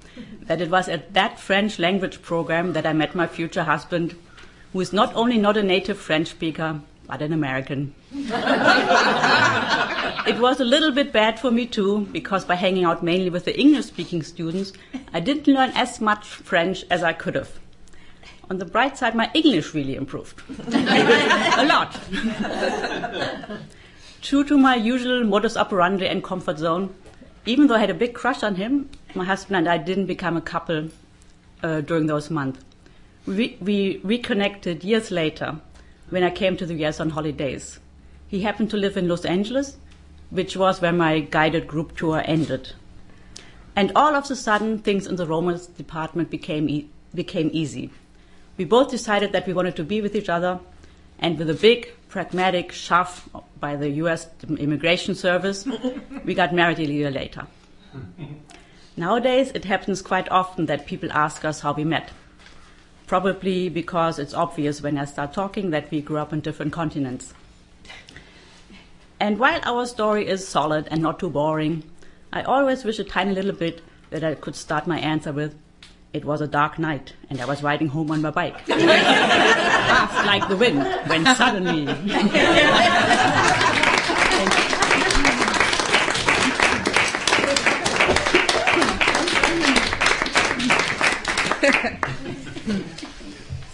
[0.47, 4.17] that it was at that French language program that I met my future husband,
[4.73, 7.95] who is not only not a native French speaker, but an American.
[10.27, 13.45] it was a little bit bad for me too, because by hanging out mainly with
[13.45, 14.73] the English speaking students,
[15.15, 17.61] I didn't learn as much French as I could have.
[18.51, 20.43] On the bright side, my English really improved.
[20.75, 21.97] a lot.
[24.21, 26.93] True to my usual modus operandi and comfort zone,
[27.51, 30.37] even though I had a big crush on him, my husband and I didn't become
[30.37, 30.89] a couple
[31.65, 32.61] uh, during those months.
[33.27, 35.57] We, we reconnected years later
[36.11, 37.81] when I came to the US on holidays.
[38.29, 39.77] He happened to live in Los Angeles,
[40.31, 42.73] which was where my guided group tour ended.
[43.75, 47.91] And all of a sudden, things in the romance department became, e- became easy.
[48.59, 50.61] We both decided that we wanted to be with each other,
[51.19, 53.29] and with a big pragmatic shove
[53.61, 55.67] by the US Immigration Service,
[56.25, 57.47] we got married a year later.
[58.97, 62.11] Nowadays, it happens quite often that people ask us how we met.
[63.07, 67.33] Probably because it's obvious when I start talking that we grew up on different continents.
[69.19, 71.85] And while our story is solid and not too boring,
[72.33, 75.55] I always wish a tiny little bit that I could start my answer with.
[76.13, 78.59] It was a dark night, and I was riding home on my bike.
[78.67, 81.87] Fast like the wind, when suddenly.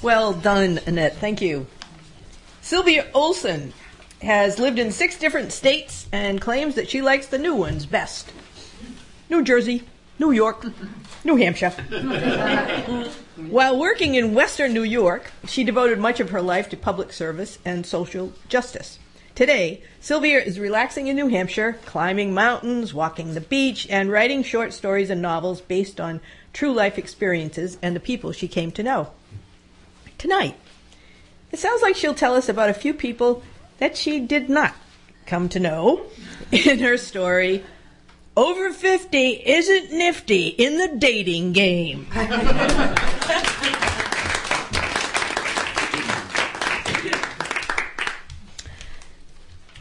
[0.02, 1.16] Well done, Annette.
[1.16, 1.66] Thank you.
[2.60, 3.72] Sylvia Olson
[4.22, 8.30] has lived in six different states and claims that she likes the new ones best
[9.28, 9.82] New Jersey,
[10.18, 10.64] New York,
[11.24, 11.70] New Hampshire.
[13.36, 17.58] While working in Western New York, she devoted much of her life to public service
[17.64, 18.98] and social justice.
[19.34, 24.72] Today, Sylvia is relaxing in New Hampshire, climbing mountains, walking the beach, and writing short
[24.72, 26.22] stories and novels based on
[26.54, 29.10] true life experiences and the people she came to know.
[30.16, 30.56] Tonight,
[31.52, 33.42] it sounds like she'll tell us about a few people
[33.76, 34.74] that she did not
[35.26, 36.06] come to know
[36.50, 37.62] in her story.
[38.36, 42.06] Over 50 isn't nifty in the dating game.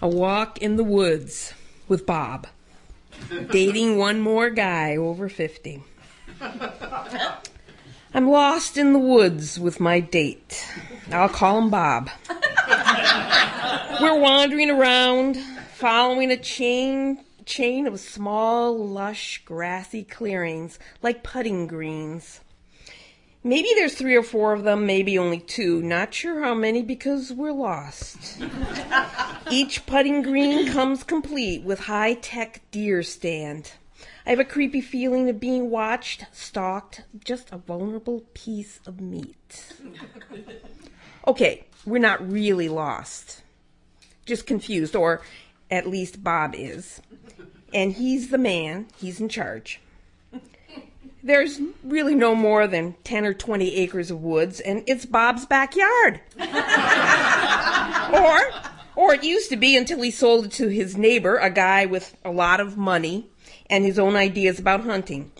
[0.02, 1.54] A walk in the woods
[1.90, 2.48] with Bob.
[3.52, 5.84] Dating one more guy over 50.
[8.14, 10.66] I'm lost in the woods with my date.
[11.12, 12.10] I'll call him Bob.
[14.00, 15.36] We're wandering around,
[15.74, 22.42] following a chain chain of small, lush, grassy clearings like putting greens.
[23.44, 25.82] Maybe there's three or four of them, maybe only two.
[25.84, 28.42] Not sure how many because we're lost.
[29.52, 33.74] Each putting green comes complete with high tech deer stand.
[34.26, 39.74] I have a creepy feeling of being watched, stalked, just a vulnerable piece of meat.
[41.28, 43.42] Okay, we're not really lost.
[44.28, 45.22] Just confused, or
[45.72, 47.02] at least Bob is.
[47.76, 49.82] And he's the man, he's in charge.
[51.22, 56.22] There's really no more than 10 or 20 acres of woods, and it's Bob's backyard.
[56.40, 56.48] or,
[58.96, 62.16] or it used to be until he sold it to his neighbor, a guy with
[62.24, 63.28] a lot of money
[63.70, 65.34] and his own ideas about hunting.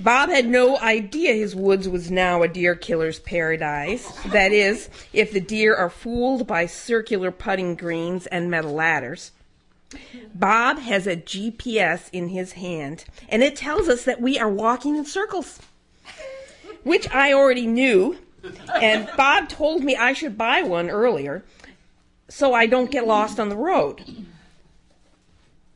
[0.00, 4.10] Bob had no idea his woods was now a deer killer's paradise.
[4.32, 9.30] That is, if the deer are fooled by circular putting greens and metal ladders.
[10.34, 14.96] Bob has a GPS in his hand, and it tells us that we are walking
[14.96, 15.60] in circles,
[16.82, 18.18] which I already knew.
[18.80, 21.44] And Bob told me I should buy one earlier
[22.28, 24.02] so I don't get lost on the road.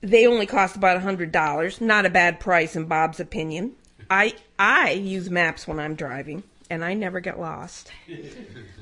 [0.01, 3.73] They only cost about $100, not a bad price in Bob's opinion.
[4.09, 7.91] I I use maps when I'm driving and I never get lost.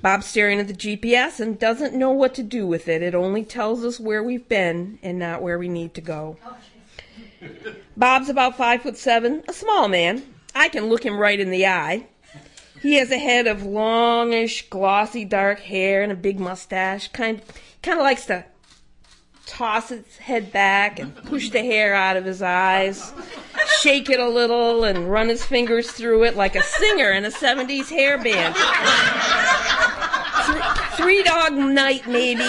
[0.02, 3.02] Bob's staring at the GPS and doesn't know what to do with it.
[3.02, 6.36] It only tells us where we've been and not where we need to go.
[7.96, 10.22] Bob's about five foot seven, a small man.
[10.54, 12.06] I can look him right in the eye.
[12.82, 17.08] He has a head of longish, glossy dark hair and a big mustache.
[17.08, 17.42] Kind
[17.82, 18.44] kind of likes to
[19.46, 23.12] toss its head back and push the hair out of his eyes,
[23.80, 27.30] shake it a little and run his fingers through it like a singer in a
[27.30, 28.54] 70s hair band.
[30.46, 30.64] Th-
[30.96, 32.42] three dog night, maybe.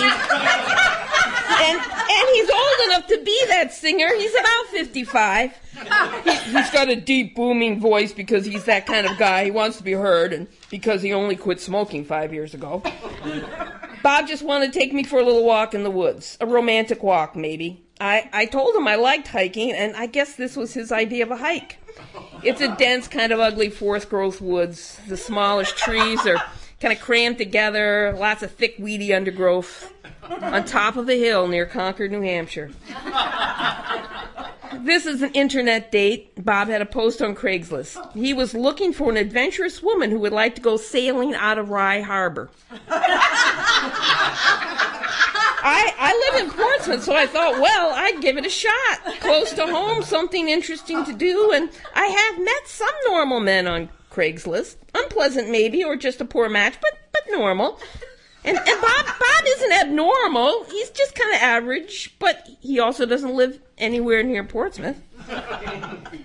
[1.61, 4.07] And, and he's old enough to be that singer.
[4.15, 5.53] He's about 55.
[6.23, 9.45] He, he's got a deep, booming voice because he's that kind of guy.
[9.45, 12.81] He wants to be heard, and because he only quit smoking five years ago.
[14.01, 16.37] Bob just wanted to take me for a little walk in the woods.
[16.41, 17.83] A romantic walk, maybe.
[17.99, 21.31] I, I told him I liked hiking, and I guess this was his idea of
[21.31, 21.77] a hike.
[22.43, 24.99] It's a dense, kind of ugly forest growth woods.
[25.07, 26.41] The smallest trees are
[26.79, 29.93] kind of crammed together, lots of thick, weedy undergrowth
[30.23, 32.71] on top of a hill near Concord, New Hampshire.
[34.73, 36.43] This is an internet date.
[36.43, 38.13] Bob had a post on Craigslist.
[38.13, 41.69] He was looking for an adventurous woman who would like to go sailing out of
[41.69, 42.49] Rye Harbor.
[45.61, 48.99] I, I live in Portsmouth, so I thought, well, I'd give it a shot.
[49.19, 53.89] Close to home, something interesting to do, and I have met some normal men on
[54.11, 54.77] Craigslist.
[54.95, 57.79] Unpleasant, maybe, or just a poor match, but but normal.
[58.49, 60.63] And, and Bob Bob isn't abnormal.
[60.65, 65.01] He's just kind of average, but he also doesn't live anywhere near Portsmouth.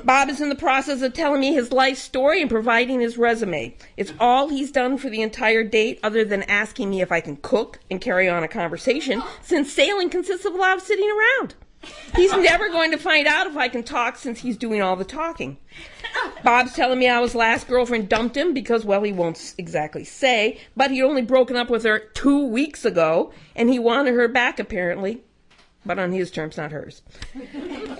[0.05, 3.77] Bob is in the process of telling me his life story and providing his resume.
[3.97, 7.37] It's all he's done for the entire date, other than asking me if I can
[7.37, 11.55] cook and carry on a conversation, since sailing consists of a lot of sitting around.
[12.17, 15.05] He's never going to find out if I can talk since he's doing all the
[15.05, 15.59] talking.
[16.45, 20.61] Bob's telling me how his last girlfriend dumped him because, well, he won't exactly say,
[20.77, 24.59] but he'd only broken up with her two weeks ago and he wanted her back
[24.59, 25.23] apparently.
[25.87, 27.03] but on his terms, not hers.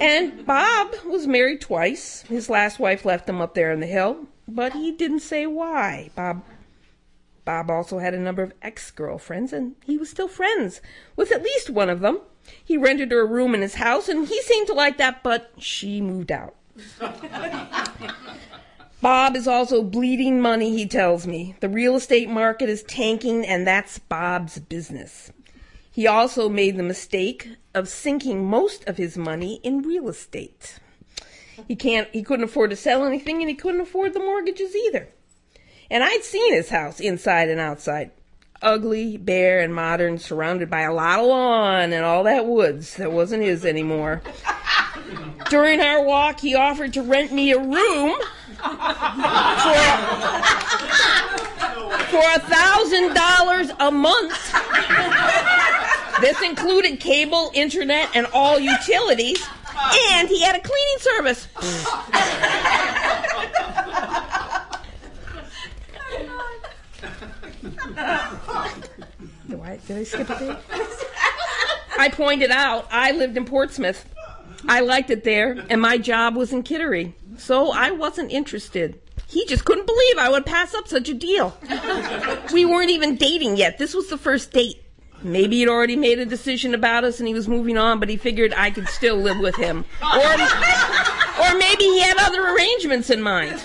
[0.01, 2.23] And Bob was married twice.
[2.23, 6.11] His last wife left him up there in the hill, but he didn't say why.
[6.15, 6.43] Bob
[7.45, 10.81] Bob also had a number of ex-girlfriends, and he was still friends
[11.15, 12.21] with at least one of them.
[12.65, 15.53] He rented her a room in his house, and he seemed to like that, but
[15.59, 16.55] she moved out.
[19.01, 21.55] Bob is also bleeding money, he tells me.
[21.61, 25.31] The real estate market is tanking, and that's Bob's business.
[25.93, 30.81] He also made the mistake of sinking most of his money in real estate.
[31.69, 35.09] He can't he couldn't afford to sell anything and he couldn't afford the mortgages either.
[35.91, 38.11] And I'd seen his house inside and outside.
[38.65, 43.13] Ugly, bare, and modern, surrounded by a lot of lawn and all that woods that
[43.13, 44.23] wasn't his anymore.
[45.51, 48.15] During our walk, he offered to rent me a room
[48.57, 49.75] for
[52.09, 54.55] for a thousand dollars a month.
[56.21, 59.45] This included cable, internet, and all utilities,
[60.13, 61.49] and he had a cleaning service.
[69.87, 70.57] Did I skip a beat?
[71.99, 74.05] I pointed out I lived in Portsmouth.
[74.67, 79.01] I liked it there, and my job was in Kittery, so I wasn't interested.
[79.27, 81.57] He just couldn't believe I would pass up such a deal.
[82.53, 83.79] We weren't even dating yet.
[83.79, 84.81] This was the first date.
[85.23, 88.17] Maybe he'd already made a decision about us and he was moving on, but he
[88.17, 89.85] figured I could still live with him.
[90.03, 93.59] Or, or maybe he had other arrangements in mind.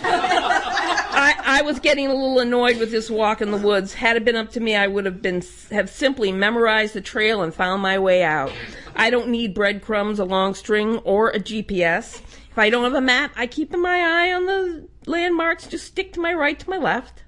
[1.50, 3.95] I, was getting a little annoyed with this walk in the woods.
[3.95, 7.41] Had it been up to me, I would have been have simply memorized the trail
[7.41, 8.52] and found my way out.
[8.95, 12.22] I don't need breadcrumbs, a long string, or a GPS.
[12.52, 15.66] If I don't have a map, I keep my eye on the landmarks.
[15.68, 17.24] Just stick to my right, to my left.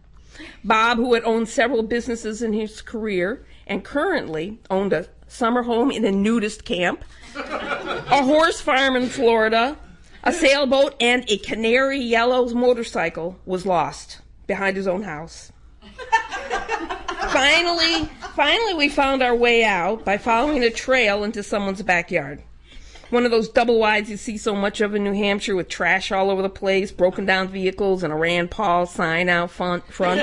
[0.64, 5.90] Bob, who had owned several businesses in his career and currently owned a summer home
[5.90, 7.04] in a nudist camp,
[7.36, 9.78] a horse farm in Florida,
[10.24, 15.52] a sailboat, and a canary yellow motorcycle, was lost behind his own house.
[17.30, 22.42] finally, finally, we found our way out by following a trail into someone's backyard.
[23.10, 26.14] One of those double wides you see so much of in New Hampshire with trash
[26.14, 29.86] all over the place, broken down vehicles, and a Rand Paul sign out front.
[29.92, 30.22] front.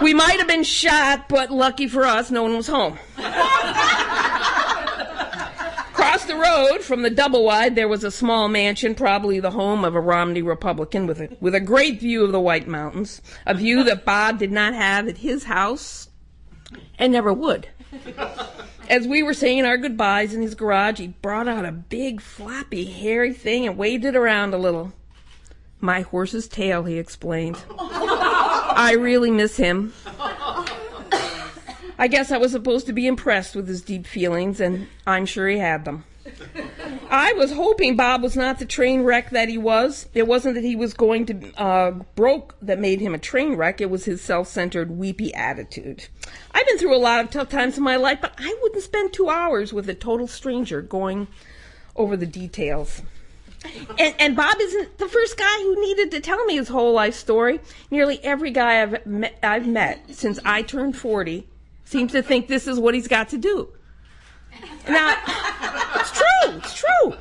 [0.00, 2.98] we might have been shot, but lucky for us, no one was home.
[6.30, 9.96] The road from the double wide, there was a small mansion, probably the home of
[9.96, 13.82] a Romney Republican, with a, with a great view of the White Mountains, a view
[13.82, 16.08] that Bob did not have at his house
[17.00, 17.66] and never would.
[18.88, 22.84] As we were saying our goodbyes in his garage, he brought out a big, floppy,
[22.84, 24.92] hairy thing and waved it around a little.
[25.80, 27.60] My horse's tail, he explained.
[27.76, 29.92] I really miss him.
[31.98, 35.48] I guess I was supposed to be impressed with his deep feelings, and I'm sure
[35.48, 36.04] he had them.
[37.10, 40.08] I was hoping Bob was not the train wreck that he was.
[40.14, 43.80] It wasn't that he was going to uh, broke that made him a train wreck.
[43.80, 46.08] It was his self-centered, weepy attitude.
[46.52, 49.12] I've been through a lot of tough times in my life, but I wouldn't spend
[49.12, 51.26] two hours with a total stranger going
[51.96, 53.02] over the details.
[53.98, 57.14] And, and Bob isn't the first guy who needed to tell me his whole life
[57.14, 57.60] story.
[57.90, 61.46] Nearly every guy I've met, I've met since I turned 40
[61.84, 63.68] seems to think this is what he's got to do.
[64.88, 65.16] Now,
[65.96, 66.58] it's true.
[66.58, 67.14] It's true.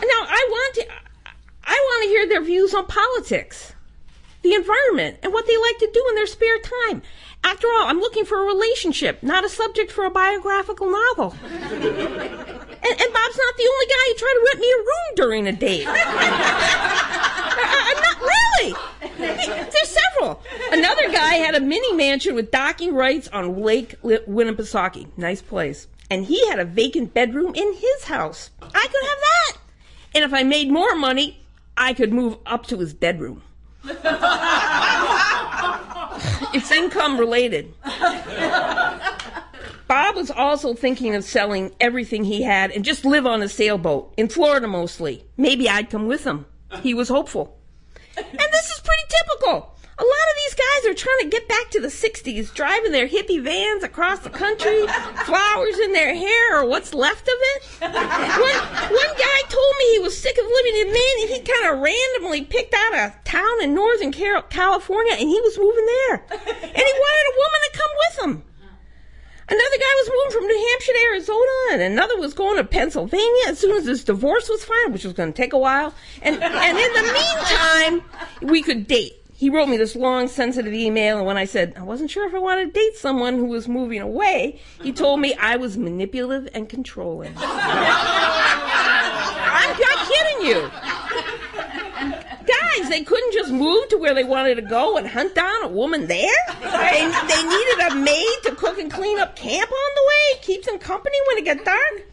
[0.00, 0.86] Now, I want to,
[1.64, 3.74] I want to hear their views on politics,
[4.42, 7.02] the environment, and what they like to do in their spare time.
[7.44, 11.34] After all, I'm looking for a relationship, not a subject for a biographical novel.
[11.42, 15.46] And, and Bob's not the only guy who tried to rent me a room during
[15.46, 15.86] a date.
[15.88, 15.94] I,
[17.94, 18.74] am not really.
[19.18, 20.40] There's several.
[20.70, 25.08] Another guy had a mini mansion with docking rights on Lake Winnipesaukee.
[25.16, 25.88] Nice place.
[26.10, 28.50] And he had a vacant bedroom in his house.
[28.62, 29.56] I could have that.
[30.14, 31.40] And if I made more money,
[31.76, 33.42] I could move up to his bedroom.
[36.54, 37.74] it's income related.
[39.88, 44.12] Bob was also thinking of selling everything he had and just live on a sailboat,
[44.16, 45.24] in Florida mostly.
[45.36, 46.46] Maybe I'd come with him.
[46.82, 47.58] He was hopeful.
[48.16, 48.77] And this is
[49.08, 49.74] typical.
[50.00, 53.08] A lot of these guys are trying to get back to the 60s, driving their
[53.08, 54.86] hippie vans across the country,
[55.26, 57.62] flowers in their hair or what's left of it.
[57.80, 58.58] One,
[58.94, 61.80] one guy told me he was sick of living in Maine and he kind of
[61.80, 66.14] randomly picked out a town in Northern California and he was moving there.
[66.30, 68.47] And he wanted a woman to come with him.
[69.50, 73.44] Another guy was moving from New Hampshire to Arizona, and another was going to Pennsylvania
[73.48, 75.94] as soon as his divorce was final, which was going to take a while.
[76.20, 78.02] And, and in the meantime,
[78.42, 79.14] we could date.
[79.32, 82.34] he wrote me this long, sensitive email, and when I said I wasn't sure if
[82.34, 86.48] I wanted to date someone who was moving away, he told me I was manipulative
[86.54, 87.32] and controlling.
[87.38, 87.46] I'm
[89.80, 90.70] not kidding you.
[92.86, 96.06] They couldn't just move to where they wanted to go and hunt down a woman
[96.06, 96.30] there.
[96.60, 100.64] They, they needed a maid to cook and clean up camp on the way, keep
[100.64, 102.06] them company when it got dark.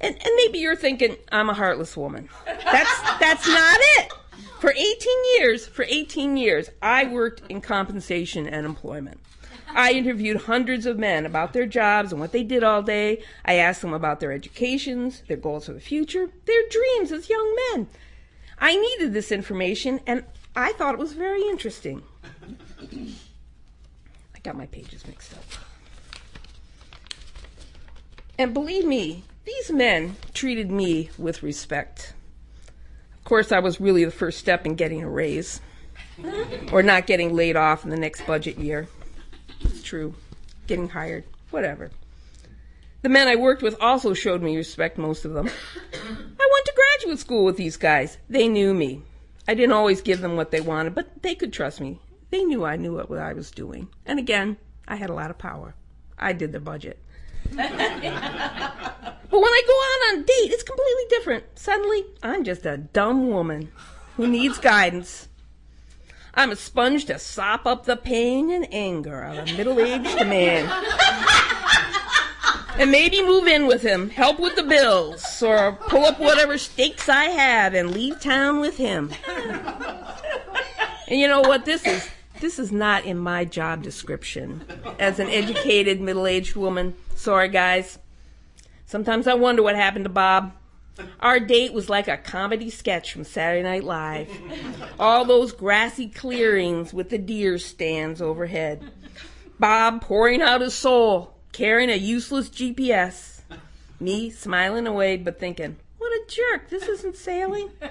[0.00, 2.28] And, and maybe you're thinking I'm a heartless woman.
[2.46, 4.12] That's that's not it.
[4.60, 9.20] For 18 years, for 18 years, I worked in compensation and employment.
[9.76, 13.22] I interviewed hundreds of men about their jobs and what they did all day.
[13.44, 17.56] I asked them about their educations, their goals for the future, their dreams as young
[17.72, 17.88] men.
[18.64, 20.24] I needed this information and
[20.56, 22.02] I thought it was very interesting.
[22.80, 25.44] I got my pages mixed up.
[28.38, 32.14] And believe me, these men treated me with respect.
[33.18, 35.60] Of course, I was really the first step in getting a raise
[36.72, 38.88] or not getting laid off in the next budget year.
[39.60, 40.14] It's true.
[40.66, 41.90] Getting hired, whatever.
[43.02, 45.50] The men I worked with also showed me respect, most of them.
[45.92, 48.18] I went to graduate school with these guys.
[48.28, 49.02] They knew me.
[49.48, 51.98] I didn't always give them what they wanted, but they could trust me.
[52.30, 53.88] They knew I knew what I was doing.
[54.06, 55.74] And again, I had a lot of power.
[56.18, 56.98] I did the budget.
[57.50, 61.44] but when I go out on a date, it's completely different.
[61.56, 63.72] Suddenly, I'm just a dumb woman
[64.16, 65.28] who needs guidance.
[66.34, 70.68] I'm a sponge to sop up the pain and anger of a middle aged man.
[72.78, 77.08] and maybe move in with him, help with the bills, or pull up whatever stakes
[77.08, 79.10] I have and leave town with him.
[81.08, 82.08] and you know what this is?
[82.40, 84.64] This is not in my job description
[84.98, 86.94] as an educated middle aged woman.
[87.14, 87.98] Sorry, guys.
[88.86, 90.52] Sometimes I wonder what happened to Bob.
[91.20, 94.30] Our date was like a comedy sketch from Saturday Night Live.
[94.98, 98.90] All those grassy clearings with the deer stands overhead.
[99.58, 103.40] Bob pouring out his soul, carrying a useless GPS.
[104.00, 107.70] Me smiling away but thinking, what a jerk, this isn't sailing.
[107.80, 107.88] a,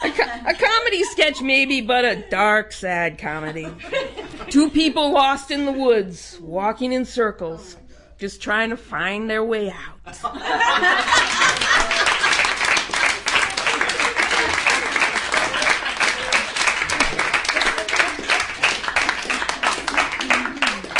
[0.00, 3.66] co- a comedy sketch, maybe, but a dark, sad comedy.
[4.48, 7.76] Two people lost in the woods, walking in circles
[8.18, 10.16] just trying to find their way out.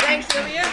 [0.01, 0.65] Thanks, Sylvia.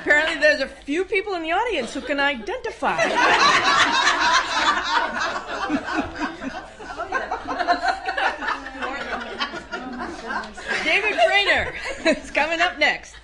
[0.00, 2.96] Apparently, there's a few people in the audience who can identify.
[10.84, 11.74] David Trainer
[12.06, 13.14] is coming up next.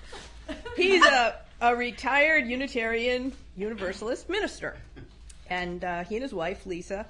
[0.77, 4.77] He's a, a retired Unitarian Universalist minister.
[5.51, 7.07] And uh, he and his wife, Lisa,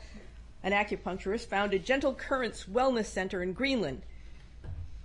[0.62, 4.02] an acupuncturist, founded Gentle Currents Wellness Center in Greenland.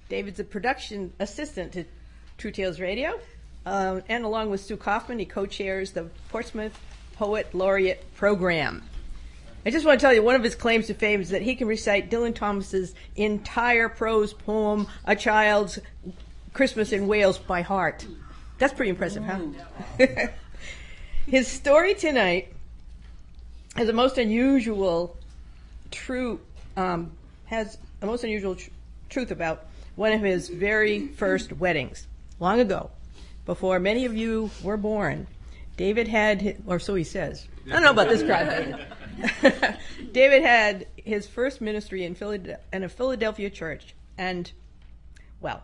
[0.07, 1.85] David's a production assistant to
[2.37, 3.19] True Tales Radio.
[3.65, 6.79] Um, and along with Stu Kaufman, he co chairs the Portsmouth
[7.15, 8.83] Poet Laureate Program.
[9.65, 11.55] I just want to tell you one of his claims to fame is that he
[11.55, 15.79] can recite Dylan Thomas's entire prose poem, A Child's
[16.53, 18.07] Christmas in Wales, by heart.
[18.57, 19.39] That's pretty impressive, huh?
[21.27, 22.53] his story tonight
[23.75, 25.17] has a most unusual
[25.91, 26.39] true
[26.77, 27.11] um,
[27.45, 28.69] has a most unusual tr-
[29.09, 32.07] truth about one of his very first weddings
[32.39, 32.89] long ago,
[33.49, 35.25] before many of you were born.
[35.75, 37.47] David had, or so he says.
[37.65, 38.85] I don't know about this crowd.
[40.11, 42.15] David had his first ministry in,
[42.71, 44.51] in a Philadelphia church, and
[45.41, 45.63] well,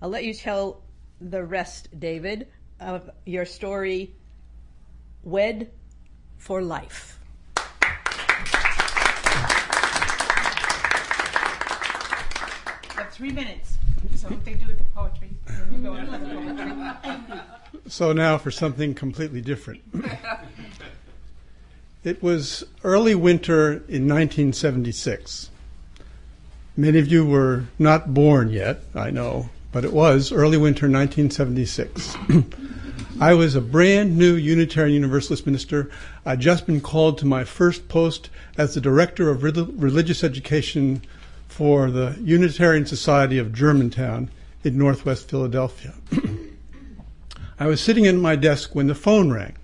[0.00, 0.82] I'll let you tell
[1.20, 2.46] the rest, David,
[2.78, 4.14] of your story,
[5.24, 5.72] Wed
[6.38, 7.18] for Life.
[13.10, 13.79] Three minutes.
[14.16, 15.30] So what they do with the poetry.
[15.46, 17.40] Then you go on with the poetry.
[17.88, 19.82] So now for something completely different.
[22.04, 25.50] it was early winter in 1976.
[26.76, 32.16] Many of you were not born yet, I know, but it was early winter 1976.
[33.20, 35.90] I was a brand new Unitarian Universalist minister.
[36.24, 41.02] I'd just been called to my first post as the director of religious education
[41.50, 44.30] for the Unitarian Society of Germantown
[44.62, 45.94] in northwest Philadelphia.
[47.58, 49.56] I was sitting at my desk when the phone rang.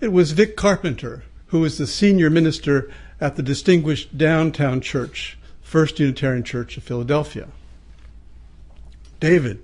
[0.00, 6.00] It was Vic Carpenter, who was the senior minister at the distinguished downtown church, First
[6.00, 7.48] Unitarian Church of Philadelphia.
[9.20, 9.62] David,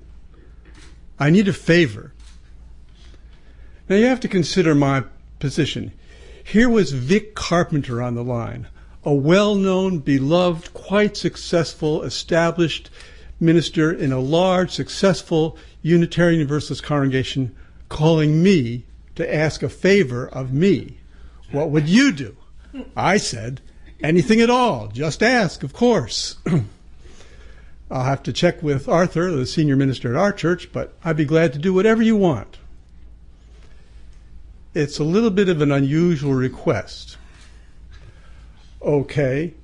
[1.19, 2.13] I need a favor.
[3.89, 5.05] Now you have to consider my
[5.39, 5.93] position.
[6.45, 8.69] Here was Vic Carpenter on the line,
[9.07, 12.91] a well known, beloved, quite successful, established
[13.39, 17.55] minister in a large, successful Unitarian Universalist congregation
[17.89, 18.85] calling me
[19.15, 20.99] to ask a favor of me.
[21.53, 22.37] What would you do?
[22.97, 23.61] I said,
[24.03, 24.89] anything at all.
[24.89, 26.37] Just ask, of course.
[27.91, 31.25] I'll have to check with Arthur, the senior minister at our church, but I'd be
[31.25, 32.59] glad to do whatever you want.
[34.75, 37.16] It's a little bit of an unusual request.
[38.83, 39.55] Okay.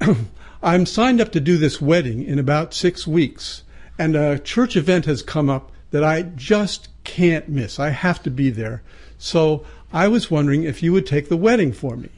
[0.62, 3.62] I'm signed up to do this wedding in about six weeks,
[3.98, 7.78] and a church event has come up that I just can't miss.
[7.78, 8.82] I have to be there.
[9.18, 12.10] So I was wondering if you would take the wedding for me.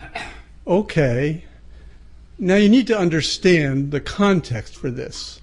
[0.66, 1.44] Okay.
[2.38, 5.40] Now you need to understand the context for this.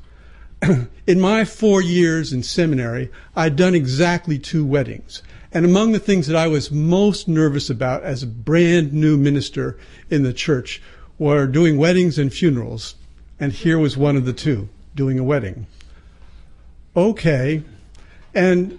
[1.08, 5.24] in my four years in seminary, I'd done exactly two weddings.
[5.56, 9.78] And among the things that I was most nervous about as a brand new minister
[10.10, 10.82] in the church
[11.18, 12.96] were doing weddings and funerals.
[13.40, 15.66] And here was one of the two, doing a wedding.
[16.94, 17.64] Okay.
[18.34, 18.78] And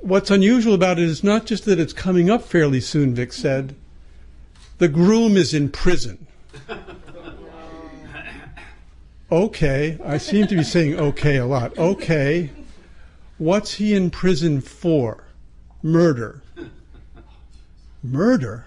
[0.00, 3.74] what's unusual about it is not just that it's coming up fairly soon, Vic said.
[4.78, 6.28] The groom is in prison.
[9.32, 11.76] Okay, I seem to be saying okay a lot.
[11.76, 12.52] Okay,
[13.38, 15.25] what's he in prison for?
[15.86, 16.42] Murder.
[18.02, 18.66] Murder?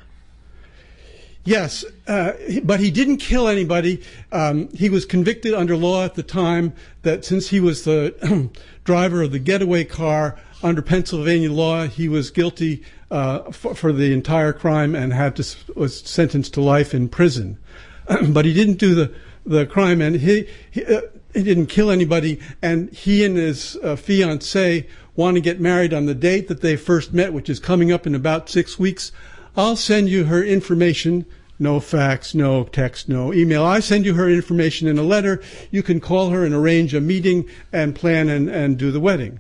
[1.44, 2.32] Yes, uh,
[2.64, 4.02] but he didn't kill anybody.
[4.32, 8.50] Um, he was convicted under law at the time that since he was the
[8.86, 14.14] driver of the getaway car under Pennsylvania law, he was guilty uh, for, for, the
[14.14, 17.58] entire crime and had to, was sentenced to life in prison.
[18.30, 19.14] but he didn't do the
[19.50, 21.02] the crime, and he he, uh,
[21.34, 22.40] he didn't kill anybody.
[22.62, 24.86] And he and his uh, fiancee
[25.16, 28.08] want to get married on the date that they first met, which is coming up
[28.08, 29.12] in about six weeks.
[29.58, 31.26] I'll send you her information.
[31.62, 33.66] No fax, no text, no email.
[33.66, 35.42] I send you her information in a letter.
[35.72, 39.40] You can call her and arrange a meeting and plan and, and do the wedding.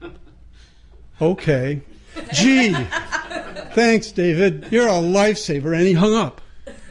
[1.22, 1.82] Okay.
[2.32, 2.72] Gee,
[3.74, 4.68] thanks, David.
[4.70, 5.76] You're a lifesaver.
[5.76, 6.40] And he hung up.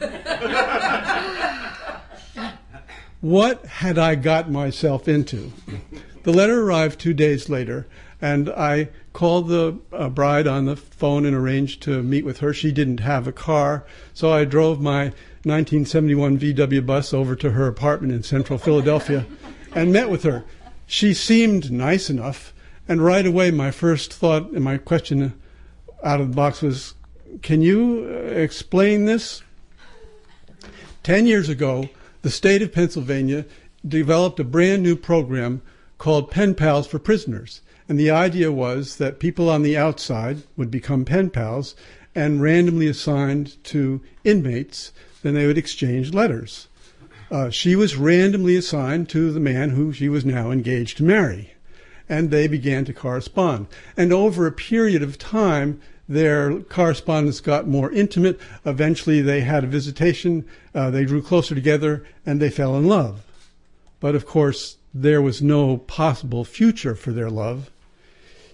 [3.20, 5.52] What had I got myself into?
[6.22, 7.86] The letter arrived two days later,
[8.20, 12.54] and I called the uh, bride on the phone and arranged to meet with her.
[12.54, 15.04] She didn't have a car, so I drove my
[15.44, 19.26] 1971 VW bus over to her apartment in central Philadelphia
[19.74, 20.44] and met with her.
[20.86, 22.54] She seemed nice enough,
[22.88, 25.34] and right away my first thought and my question
[26.02, 26.94] out of the box was,
[27.42, 29.42] Can you uh, explain this?
[31.02, 31.88] Ten years ago,
[32.22, 33.46] the state of Pennsylvania
[33.86, 35.62] developed a brand new program
[35.98, 37.62] called Pen Pals for Prisoners.
[37.88, 41.74] And the idea was that people on the outside would become pen pals
[42.14, 44.92] and randomly assigned to inmates,
[45.22, 46.68] then they would exchange letters.
[47.30, 51.54] Uh, she was randomly assigned to the man who she was now engaged to marry.
[52.08, 53.68] And they began to correspond.
[53.96, 55.80] And over a period of time,
[56.10, 58.40] their correspondence got more intimate.
[58.66, 60.44] Eventually, they had a visitation,
[60.74, 63.24] uh, they drew closer together, and they fell in love.
[64.00, 67.70] But of course, there was no possible future for their love.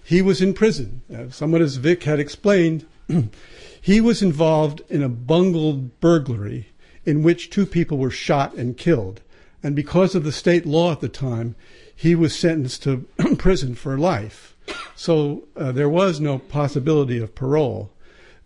[0.03, 1.01] He was in prison.
[1.13, 2.85] Uh, somewhat as Vic had explained,
[3.81, 6.69] he was involved in a bungled burglary
[7.05, 9.21] in which two people were shot and killed.
[9.63, 11.55] And because of the state law at the time,
[11.95, 13.07] he was sentenced to
[13.39, 14.55] prison for life.
[14.95, 17.91] So uh, there was no possibility of parole.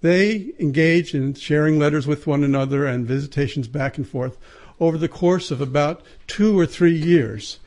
[0.01, 4.37] They engaged in sharing letters with one another and visitations back and forth
[4.79, 7.59] over the course of about two or three years.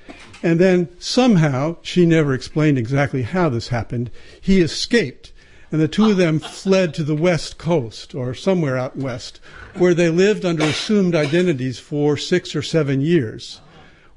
[0.43, 5.33] And then somehow, she never explained exactly how this happened, he escaped.
[5.71, 9.41] And the two of them fled to the west coast or somewhere out west,
[9.75, 13.61] where they lived under assumed identities for six or seven years.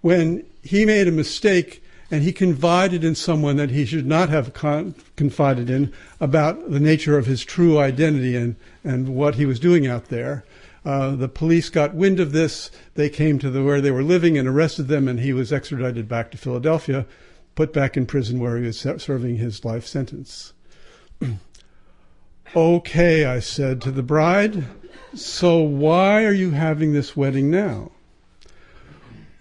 [0.02, 4.54] When he made a mistake and he confided in someone that he should not have
[4.54, 5.92] con- confided in
[6.22, 10.46] about the nature of his true identity and, and what he was doing out there.
[10.86, 12.72] Uh, the police got wind of this.
[12.96, 16.08] They came to the, where they were living and arrested them, and he was extradited
[16.08, 17.06] back to Philadelphia,
[17.56, 20.54] put back in prison where he was serving his life sentence.
[22.56, 24.64] okay, I said to the bride,
[25.14, 27.92] so why are you having this wedding now?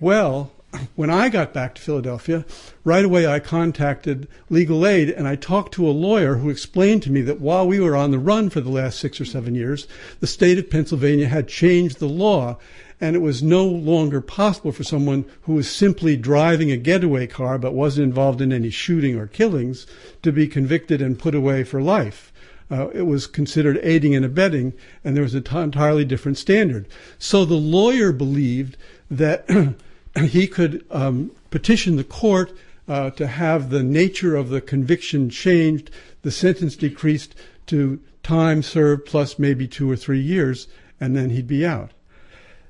[0.01, 0.51] Well,
[0.95, 2.45] when I got back to Philadelphia,
[2.85, 7.11] right away I contacted legal aid and I talked to a lawyer who explained to
[7.11, 9.87] me that while we were on the run for the last six or seven years,
[10.21, 12.59] the state of Pennsylvania had changed the law
[13.01, 17.59] and it was no longer possible for someone who was simply driving a getaway car
[17.59, 19.87] but wasn't involved in any shooting or killings
[20.23, 22.33] to be convicted and put away for life.
[22.71, 24.73] uh, it was considered aiding and abetting,
[25.05, 26.87] and there was an t- entirely different standard.
[27.19, 28.77] So the lawyer believed
[29.11, 29.47] that
[30.25, 32.53] he could um, petition the court
[32.89, 35.91] uh, to have the nature of the conviction changed,
[36.23, 37.35] the sentence decreased
[37.67, 40.69] to time served plus maybe two or three years,
[41.01, 41.93] and then he'd be out.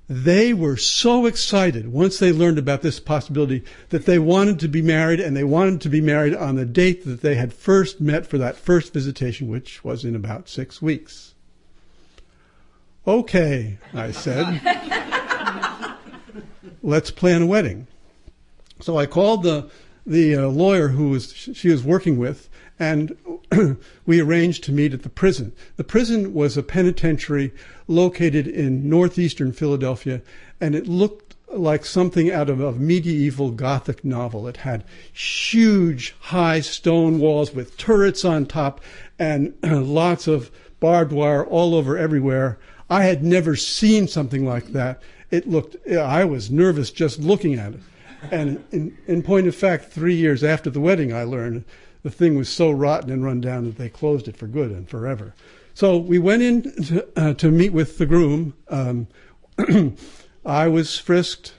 [0.09, 4.81] They were so excited once they learned about this possibility that they wanted to be
[4.81, 8.25] married and they wanted to be married on the date that they had first met
[8.25, 11.35] for that first visitation, which was in about six weeks.
[13.07, 14.61] Okay, I said.
[16.87, 17.89] Let's plan a wedding.
[18.80, 19.68] So I called the
[20.07, 23.16] the uh, lawyer who was she was working with, and
[24.07, 25.53] we arranged to meet at the prison.
[25.74, 27.53] The prison was a penitentiary
[27.89, 30.22] located in northeastern Philadelphia,
[30.61, 34.47] and it looked like something out of a medieval Gothic novel.
[34.47, 38.80] It had huge, high stone walls with turrets on top
[39.18, 42.61] and lots of barbed wire all over everywhere.
[42.89, 45.03] I had never seen something like that.
[45.31, 47.81] It looked, I was nervous just looking at it.
[48.31, 51.64] And in, in point of fact, three years after the wedding, I learned
[52.03, 54.89] the thing was so rotten and run down that they closed it for good and
[54.89, 55.35] forever.
[55.74, 58.55] So we went in to, uh, to meet with the groom.
[58.68, 59.09] Um,
[60.47, 61.53] I was frisked.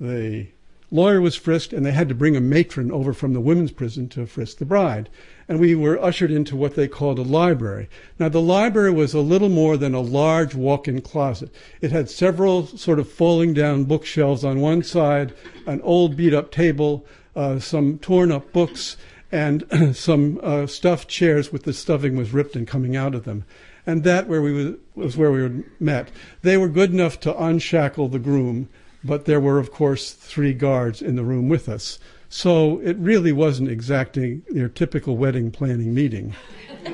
[0.00, 0.46] The
[0.90, 4.08] lawyer was frisked, and they had to bring a matron over from the women's prison
[4.10, 5.10] to frisk the bride.
[5.50, 7.88] And we were ushered into what they called a library.
[8.20, 11.52] Now, the library was a little more than a large walk in closet.
[11.80, 15.34] It had several sort of falling down bookshelves on one side,
[15.66, 18.96] an old beat up table, uh, some torn up books,
[19.32, 23.44] and some uh, stuffed chairs with the stuffing was ripped and coming out of them.
[23.84, 26.12] And that where we was, was where we were met.
[26.42, 28.68] They were good enough to unshackle the groom,
[29.02, 31.98] but there were, of course, three guards in the room with us.
[32.32, 36.34] So it really wasn't exactly your typical wedding planning meeting.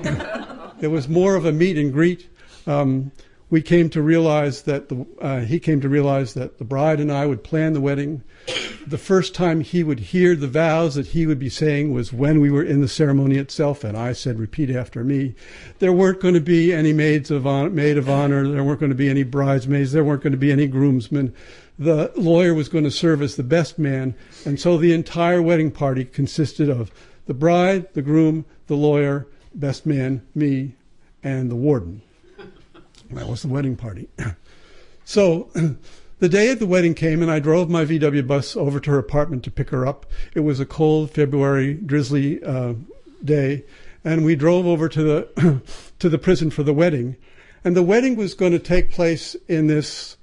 [0.80, 2.28] it was more of a meet and greet.
[2.66, 3.12] Um,
[3.48, 7.12] we came to realize that the, uh, he came to realize that the bride and
[7.12, 8.22] I would plan the wedding.
[8.86, 12.40] The first time he would hear the vows that he would be saying was when
[12.40, 15.34] we were in the ceremony itself, and I said, "Repeat after me."
[15.78, 18.48] There weren't going to be any maids of honor, maid of honor.
[18.48, 19.92] There weren't going to be any bridesmaids.
[19.92, 21.32] There weren't going to be any groomsmen.
[21.78, 25.70] The lawyer was going to serve as the best man, and so the entire wedding
[25.70, 26.90] party consisted of
[27.26, 30.74] the bride, the groom, the lawyer, best man, me,
[31.22, 32.02] and the warden.
[33.10, 34.08] That was the wedding party.
[35.04, 35.48] so
[36.18, 38.98] the day of the wedding came, and I drove my VW bus over to her
[38.98, 40.06] apartment to pick her up.
[40.34, 42.74] It was a cold February, drizzly uh,
[43.24, 43.64] day,
[44.04, 45.62] and we drove over to the
[45.98, 47.16] to the prison for the wedding.
[47.64, 50.16] And the wedding was going to take place in this.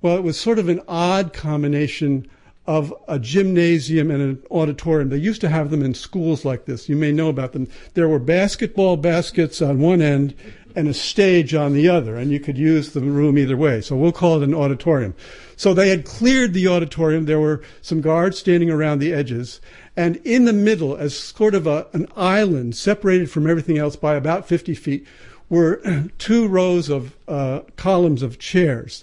[0.00, 2.28] Well, it was sort of an odd combination
[2.66, 5.08] of a gymnasium and an auditorium.
[5.08, 6.88] They used to have them in schools like this.
[6.88, 7.68] You may know about them.
[7.94, 10.34] There were basketball baskets on one end
[10.76, 13.80] and a stage on the other, and you could use the room either way.
[13.80, 15.14] So we'll call it an auditorium.
[15.56, 17.24] So they had cleared the auditorium.
[17.24, 19.62] There were some guards standing around the edges.
[19.96, 24.16] And in the middle, as sort of a, an island separated from everything else by
[24.16, 25.06] about 50 feet,
[25.48, 25.80] were
[26.18, 29.02] two rows of uh, columns of chairs.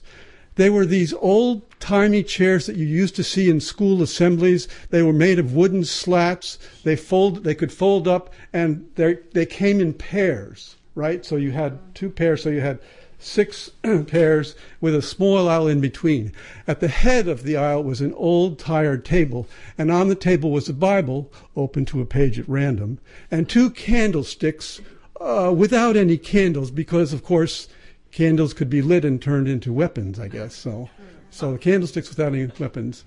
[0.56, 4.68] They were these old timey chairs that you used to see in school assemblies.
[4.92, 6.60] They were made of wooden slats.
[6.84, 11.26] They fold, they could fold up, and they came in pairs right?
[11.26, 12.80] So you had two pairs, so you had
[13.20, 13.70] six
[14.08, 16.32] pairs with a small aisle in between.
[16.68, 20.52] At the head of the aisle was an old tired table, and on the table
[20.52, 23.00] was a Bible, open to a page at random,
[23.32, 24.82] and two candlesticks
[25.22, 27.70] uh, without any candles, because of course
[28.12, 30.56] candles could be lit and turned into weapons, I guess.
[30.56, 30.90] So,
[31.32, 33.06] so the candlesticks without any weapons.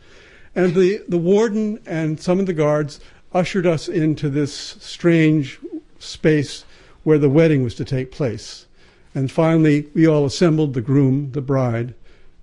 [0.55, 2.99] And the, the warden and some of the guards
[3.32, 5.61] ushered us into this strange
[5.99, 6.64] space
[7.07, 8.67] where the wedding was to take place.
[9.15, 11.95] And finally, we all assembled the groom, the bride,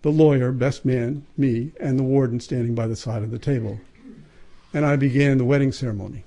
[0.03, 3.81] the lawyer, best man, me, and the warden standing by the side of the table.
[4.73, 6.23] And I began the wedding ceremony.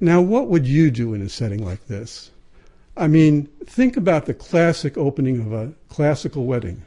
[0.00, 2.30] Now, what would you do in a setting like this?
[2.94, 6.82] I mean, think about the classic opening of a classical wedding.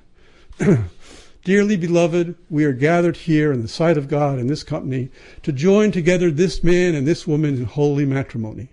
[1.44, 5.10] Dearly beloved, we are gathered here in the sight of God in this company
[5.42, 8.70] to join together this man and this woman in holy matrimony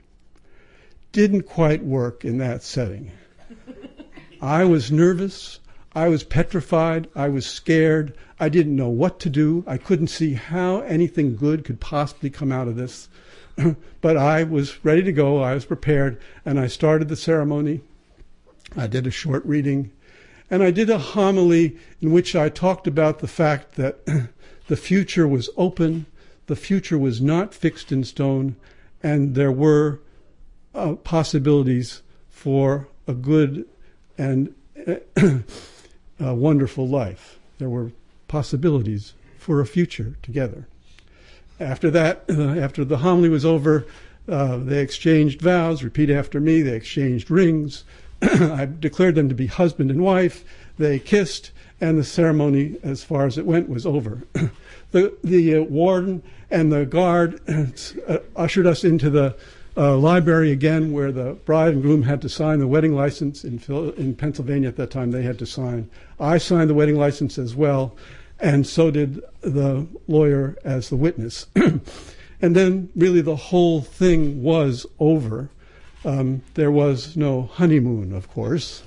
[1.13, 3.11] didn't quite work in that setting.
[4.41, 5.61] I was nervous.
[5.95, 7.09] I was petrified.
[7.15, 8.15] I was scared.
[8.39, 9.65] I didn't know what to do.
[9.67, 13.09] I couldn't see how anything good could possibly come out of this.
[14.01, 15.43] but I was ready to go.
[15.43, 16.21] I was prepared.
[16.45, 17.81] And I started the ceremony.
[18.77, 19.91] I did a short reading.
[20.51, 23.99] And I did a homily in which I talked about the fact that
[24.69, 26.07] the future was open,
[26.47, 28.57] the future was not fixed in stone,
[29.03, 30.01] and there were
[30.75, 33.67] uh, possibilities for a good
[34.17, 34.55] and
[36.21, 37.39] a wonderful life.
[37.59, 37.93] There were
[38.29, 40.67] possibilities for a future together.
[41.59, 43.87] After that, uh, after the homily was over,
[44.29, 45.83] uh, they exchanged vows.
[45.83, 46.63] Repeat after me.
[46.63, 47.85] They exchanged rings.
[48.23, 50.45] I declared them to be husband and wife.
[50.79, 51.51] They kissed,
[51.81, 54.23] and the ceremony, as far as it went, was over.
[54.93, 59.37] the the uh, warden and the guard uh, ushered us into the
[59.77, 63.59] uh, library again, where the bride and groom had to sign the wedding license in,
[63.59, 65.11] Phil- in Pennsylvania at that time.
[65.11, 65.89] They had to sign.
[66.19, 67.97] I signed the wedding license as well,
[68.39, 71.47] and so did the lawyer as the witness.
[71.55, 75.51] and then, really, the whole thing was over.
[76.05, 78.83] Um, there was no honeymoon, of course,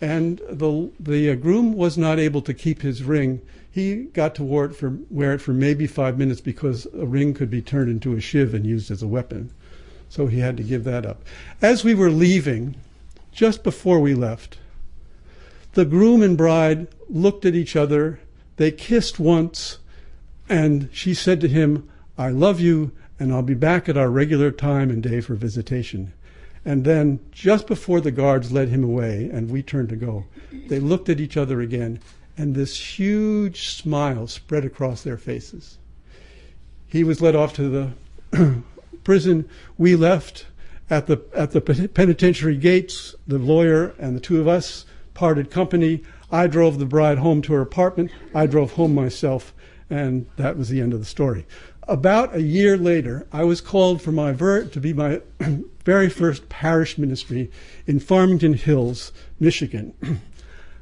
[0.00, 3.42] and the the uh, groom was not able to keep his ring.
[3.70, 7.34] He got to wear it for wear it for maybe five minutes because a ring
[7.34, 9.50] could be turned into a shiv and used as a weapon.
[10.10, 11.22] So he had to give that up.
[11.62, 12.74] As we were leaving,
[13.32, 14.58] just before we left,
[15.74, 18.18] the groom and bride looked at each other.
[18.56, 19.78] They kissed once,
[20.48, 21.88] and she said to him,
[22.18, 22.90] I love you,
[23.20, 26.12] and I'll be back at our regular time and day for visitation.
[26.64, 30.24] And then, just before the guards led him away and we turned to go,
[30.66, 32.00] they looked at each other again,
[32.36, 35.78] and this huge smile spread across their faces.
[36.88, 37.92] He was led off to
[38.32, 38.62] the
[39.04, 39.48] prison.
[39.78, 40.46] We left
[40.88, 43.14] at the at the penitentiary gates.
[43.26, 44.84] The lawyer and the two of us
[45.14, 46.02] parted company.
[46.32, 48.10] I drove the bride home to her apartment.
[48.34, 49.52] I drove home myself,
[49.88, 51.46] and that was the end of the story.
[51.88, 55.22] About a year later, I was called for my ver- to be my
[55.84, 57.50] very first parish ministry
[57.86, 59.94] in Farmington Hills, Michigan.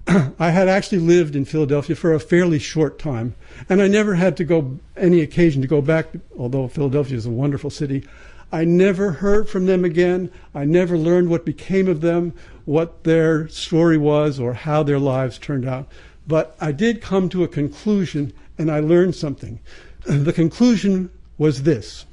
[0.39, 3.35] I had actually lived in Philadelphia for a fairly short time,
[3.69, 6.07] and I never had to go any occasion to go back.
[6.39, 8.05] Although Philadelphia is a wonderful city,
[8.51, 10.31] I never heard from them again.
[10.55, 12.33] I never learned what became of them,
[12.65, 15.89] what their story was, or how their lives turned out.
[16.27, 19.61] But I did come to a conclusion, and I learned something.
[20.07, 22.07] The conclusion was this: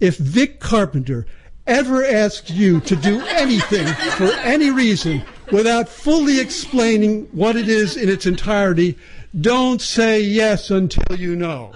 [0.00, 1.26] If Vic Carpenter
[1.66, 3.86] ever asked you to do anything
[4.16, 8.98] for any reason without fully explaining what it is in its entirety,
[9.38, 11.72] don't say yes until you know.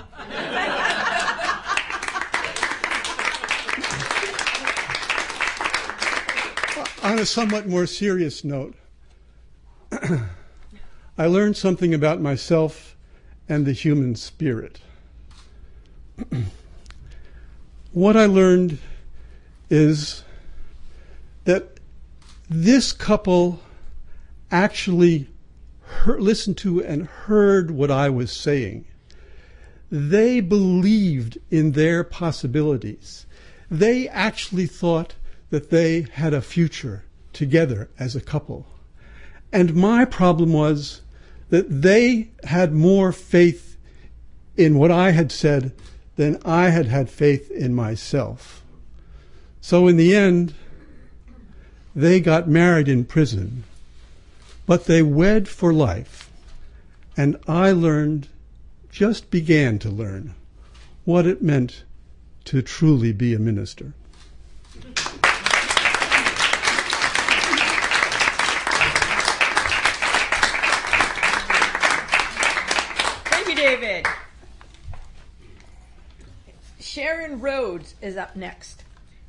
[7.02, 8.74] On a somewhat more serious note,
[11.18, 12.96] I learned something about myself
[13.48, 14.80] and the human spirit.
[17.92, 18.78] what I learned
[19.70, 20.24] is
[21.44, 21.78] that
[22.48, 23.60] this couple
[24.50, 25.28] actually
[25.80, 28.86] heard, listened to and heard what I was saying.
[29.90, 33.26] They believed in their possibilities.
[33.70, 35.14] They actually thought
[35.50, 38.66] that they had a future together as a couple.
[39.52, 41.02] And my problem was
[41.50, 43.76] that they had more faith
[44.56, 45.72] in what I had said
[46.16, 48.64] than I had had faith in myself.
[49.60, 50.54] So in the end,
[51.94, 53.64] they got married in prison,
[54.66, 56.28] but they wed for life.
[57.16, 58.28] And I learned,
[58.90, 60.34] just began to learn,
[61.04, 61.84] what it meant
[62.46, 63.94] to truly be a minister.
[73.24, 74.06] Thank you, David.
[76.80, 78.82] Sharon Rhodes is up next.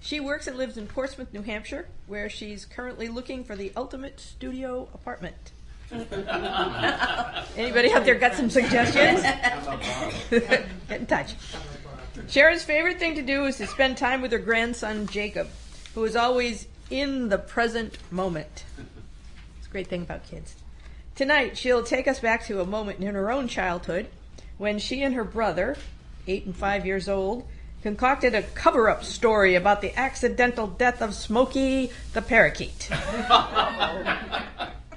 [0.08, 4.22] She works and lives in Portsmouth, New Hampshire, where she's currently looking for the ultimate
[4.22, 5.52] studio apartment.
[7.58, 9.22] Anybody out there got some suggestions?
[10.30, 11.36] Get in touch.
[12.30, 15.50] Sharon's favorite thing to do is to spend time with her grandson Jacob,
[15.94, 18.64] who is always in the present moment.
[19.58, 20.56] It's a great thing about kids.
[21.16, 24.08] Tonight, she'll take us back to a moment in her own childhood
[24.58, 25.76] when she and her brother,
[26.28, 27.46] eight and five years old,
[27.82, 32.88] concocted a cover up story about the accidental death of Smokey the parakeet.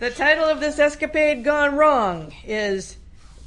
[0.00, 2.96] the title of this escapade gone wrong is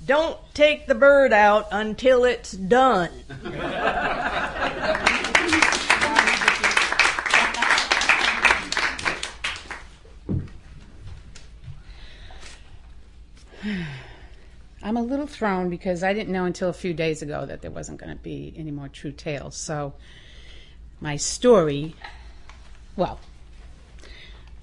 [0.06, 3.10] Don't Take the Bird Out Until It's Done.
[14.84, 17.72] I'm a little thrown because I didn't know until a few days ago that there
[17.72, 19.56] wasn't going to be any more true tales.
[19.56, 19.94] So,
[21.00, 21.96] my story,
[22.98, 23.20] well,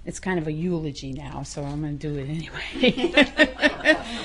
[0.05, 3.13] it's kind of a eulogy now, so I'm going to do it anyway.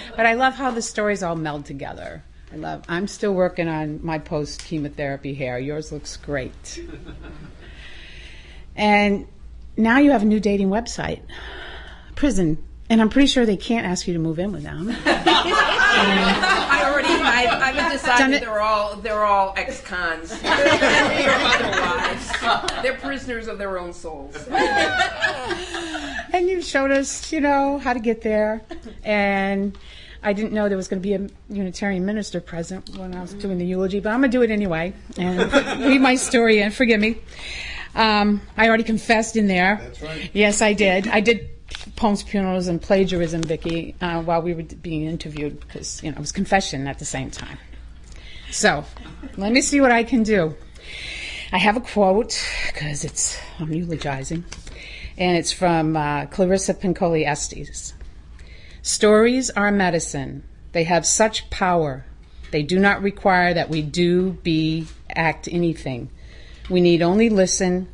[0.17, 2.23] but I love how the stories all meld together.
[2.51, 2.83] I love.
[2.89, 5.59] I'm still working on my post chemotherapy hair.
[5.59, 6.81] Yours looks great.
[8.75, 9.27] And
[9.77, 11.21] now you have a new dating website,
[12.15, 14.95] prison, and I'm pretty sure they can't ask you to move in with them.
[15.05, 20.31] I already, I, I've decided they're all they're all ex-cons.
[20.31, 20.37] or
[21.63, 22.31] otherwise,
[22.83, 24.35] they're prisoners of their own souls.
[24.49, 28.61] and you showed us, you know, how to get there.
[29.03, 29.75] And
[30.21, 33.33] I didn't know there was going to be a Unitarian minister present when I was
[33.33, 35.51] doing the eulogy, but I'm going to do it anyway and
[35.83, 36.69] read my story in.
[36.71, 37.17] Forgive me.
[37.95, 39.79] Um, I already confessed in there.
[39.81, 40.29] That's right.
[40.33, 41.07] Yes, I did.
[41.07, 41.54] I did
[41.95, 46.21] poems, funerals, and plagiarism, Vicky, uh, while we were being interviewed because you know it
[46.21, 47.57] was confession at the same time.
[48.51, 48.85] So
[49.37, 50.55] let me see what I can do.
[51.51, 54.43] I have a quote because it's I'm eulogizing,
[55.17, 57.93] and it's from uh, Clarissa Pinkola Estes.
[58.81, 60.43] Stories are medicine.
[60.71, 62.05] They have such power.
[62.51, 66.09] They do not require that we do, be, act anything.
[66.69, 67.87] We need only listen.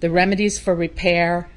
[0.00, 1.48] The remedies for repair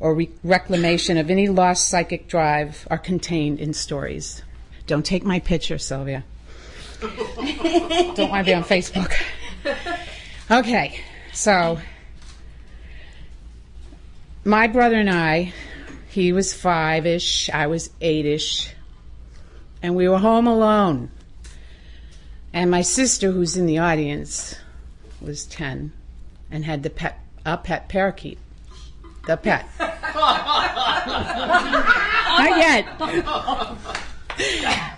[0.00, 4.42] or re- reclamation of any lost psychic drive are contained in stories.
[4.86, 6.24] Don't take my picture, Sylvia.
[7.00, 9.12] Don't want to be on Facebook.
[10.50, 11.00] Okay,
[11.32, 11.78] so
[14.44, 15.52] my brother and I,
[16.08, 18.74] he was five ish, I was eight ish,
[19.82, 21.10] and we were home alone.
[22.52, 24.54] And my sister, who's in the audience,
[25.20, 25.92] was 10
[26.50, 28.38] and had the pet, a pet parakeet.
[29.26, 29.68] The pet.
[32.38, 32.86] Not yet.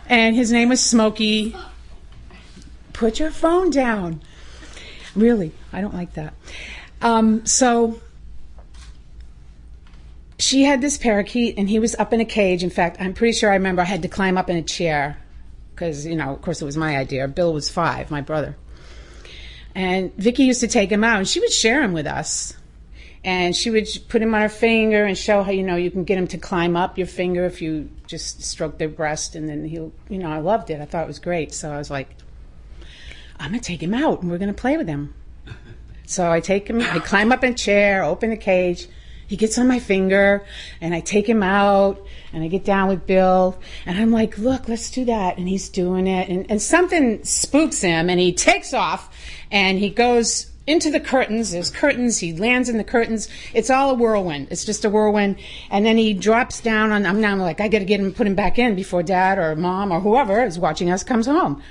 [0.06, 1.56] And his name was Smokey.
[2.92, 4.20] Put your phone down.
[5.16, 6.34] Really, I don't like that.
[7.02, 8.00] Um, so
[10.38, 12.62] she had this parakeet, and he was up in a cage.
[12.62, 15.18] In fact, I'm pretty sure I remember I had to climb up in a chair
[15.74, 17.26] because, you know, of course, it was my idea.
[17.26, 18.56] Bill was five, my brother.
[19.74, 22.54] And Vicky used to take him out, and she would share him with us.
[23.22, 26.04] And she would put him on her finger and show how, you know, you can
[26.04, 29.34] get him to climb up your finger if you just stroke their breast.
[29.34, 30.80] And then he'll, you know, I loved it.
[30.80, 31.52] I thought it was great.
[31.52, 32.16] So I was like,
[33.38, 35.14] I'm going to take him out and we're going to play with him.
[36.06, 38.88] So I take him, I climb up in a chair, open the cage.
[39.28, 40.44] He gets on my finger
[40.80, 43.56] and I take him out and I get down with Bill
[43.86, 45.38] and I'm like, look, let's do that.
[45.38, 46.28] And he's doing it.
[46.28, 49.16] And, and something spooks him and he takes off
[49.52, 51.50] and he goes into the curtains.
[51.50, 52.18] There's curtains.
[52.18, 53.28] He lands in the curtains.
[53.52, 54.48] It's all a whirlwind.
[54.50, 55.38] It's just a whirlwind.
[55.70, 58.26] And then he drops down on, I'm now like, I got to get him, put
[58.26, 61.62] him back in before dad or mom or whoever is watching us comes home.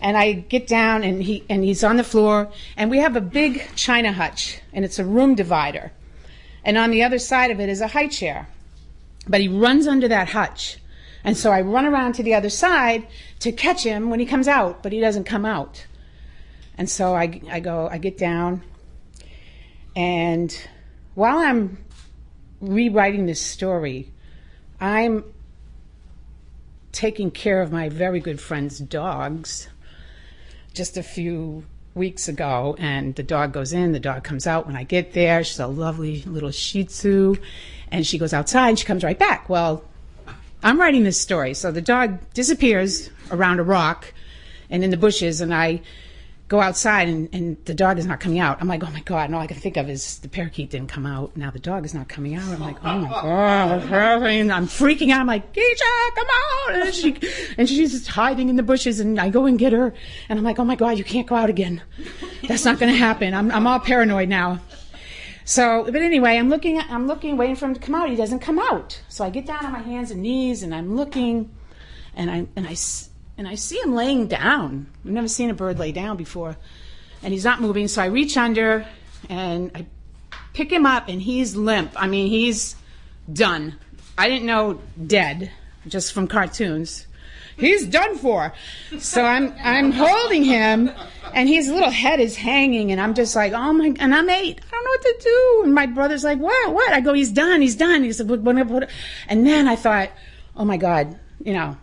[0.00, 3.20] And I get down and he, and he's on the floor and we have a
[3.20, 5.92] big china hutch and it's a room divider.
[6.64, 8.48] And on the other side of it is a high chair.
[9.28, 10.78] But he runs under that hutch.
[11.24, 13.06] And so I run around to the other side
[13.40, 15.86] to catch him when he comes out, but he doesn't come out.
[16.78, 18.62] And so I, I go, I get down,
[19.96, 20.54] and
[21.14, 21.78] while I'm
[22.60, 24.12] rewriting this story,
[24.78, 25.24] I'm
[26.92, 29.68] taking care of my very good friend's dogs
[30.74, 32.76] just a few weeks ago.
[32.78, 35.42] And the dog goes in, the dog comes out when I get there.
[35.42, 37.36] She's a lovely little Shih Tzu,
[37.90, 39.48] and she goes outside and she comes right back.
[39.48, 39.82] Well,
[40.62, 41.54] I'm writing this story.
[41.54, 44.12] So the dog disappears around a rock
[44.68, 45.80] and in the bushes, and I
[46.48, 48.58] go outside and, and the dog is not coming out.
[48.60, 49.24] I'm like, oh my God.
[49.24, 51.36] And all I can think of is the parakeet didn't come out.
[51.36, 52.48] Now the dog is not coming out.
[52.48, 54.52] I'm like, oh my God, what's happening?
[54.52, 55.20] I'm freaking out.
[55.20, 56.86] I'm like, Keisha, come out.
[56.86, 57.16] And she,
[57.58, 59.92] and she's just hiding in the bushes and I go and get her.
[60.28, 61.82] And I'm like, oh my God, you can't go out again.
[62.46, 63.34] That's not going to happen.
[63.34, 64.60] I'm, I'm all paranoid now.
[65.44, 68.08] So, but anyway, I'm looking, at, I'm looking, waiting for him to come out.
[68.08, 69.00] He doesn't come out.
[69.08, 71.50] So I get down on my hands and knees and I'm looking
[72.14, 72.76] and I, and I,
[73.38, 74.86] and I see him laying down.
[75.04, 76.56] I've never seen a bird lay down before.
[77.22, 77.88] And he's not moving.
[77.88, 78.86] So I reach under
[79.28, 79.86] and I
[80.52, 81.92] pick him up and he's limp.
[81.96, 82.76] I mean, he's
[83.30, 83.78] done.
[84.16, 85.50] I didn't know dead
[85.86, 87.06] just from cartoons.
[87.58, 88.52] He's done for.
[88.98, 90.90] So I'm I'm holding him
[91.32, 94.60] and his little head is hanging and I'm just like, oh my and I'm eight.
[94.60, 95.60] I don't know what to do.
[95.64, 96.92] And my brother's like, what, what?
[96.92, 98.02] I go, he's done, he's done.
[98.02, 98.30] He said?
[99.28, 100.10] And then I thought,
[100.54, 101.76] oh my God, you know,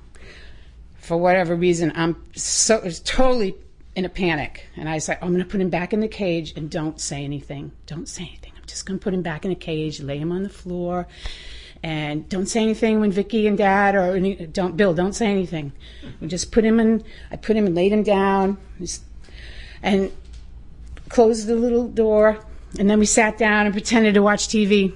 [1.03, 3.55] for whatever reason, I'm so totally
[3.95, 4.67] in a panic.
[4.75, 7.23] And I said, I'm going to put him back in the cage and don't say
[7.23, 7.73] anything.
[7.85, 8.53] Don't say anything.
[8.57, 11.07] I'm just going to put him back in a cage, lay him on the floor,
[11.83, 15.73] and don't say anything when Vicky and Dad or any, don't Bill, don't say anything.
[16.21, 17.03] We just put him in.
[17.29, 18.57] I put him and laid him down,
[19.81, 20.11] and
[21.09, 22.39] closed the little door.
[22.79, 24.95] And then we sat down and pretended to watch TV.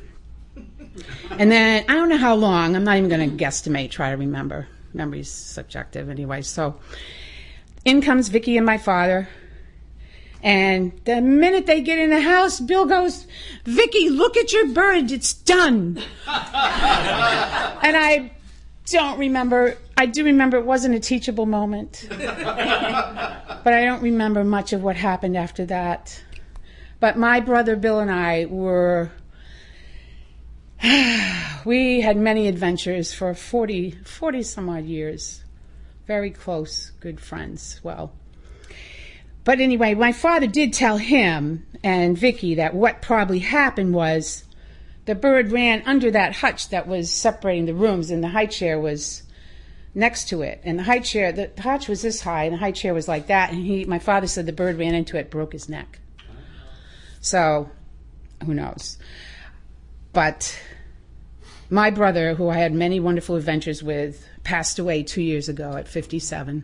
[1.31, 2.75] And then I don't know how long.
[2.75, 3.91] I'm not even going to guesstimate.
[3.91, 4.67] Try to remember.
[4.98, 6.41] Memory's subjective anyway.
[6.41, 6.76] So
[7.86, 9.30] in comes Vicky and my father,
[10.44, 13.26] And the minute they get in the house, Bill goes,
[13.65, 15.11] Vicky, look at your bird.
[15.11, 15.98] It's done.
[16.28, 18.32] and I
[18.86, 19.78] don't remember.
[19.95, 22.07] I do remember it wasn't a teachable moment.
[22.10, 26.22] but I don't remember much of what happened after that.
[26.99, 29.11] But my brother Bill and I were.
[31.66, 35.44] we had many adventures for 40, 40 some odd years.
[36.06, 37.80] Very close, good friends.
[37.84, 38.14] Well,
[39.44, 44.44] but anyway, my father did tell him and Vicky that what probably happened was
[45.06, 48.78] the bird ran under that hutch that was separating the rooms, and the high chair
[48.78, 49.24] was
[49.95, 50.60] next to it.
[50.66, 53.28] And the high chair, the hutch was this high, and the high chair was like
[53.28, 53.54] that.
[53.54, 55.99] And he, my father said the bird ran into it, broke his neck.
[57.22, 57.70] So,
[58.45, 58.98] who knows?
[60.18, 60.60] But
[61.69, 65.88] my brother, who I had many wonderful adventures with, passed away two years ago at
[65.88, 66.64] 57.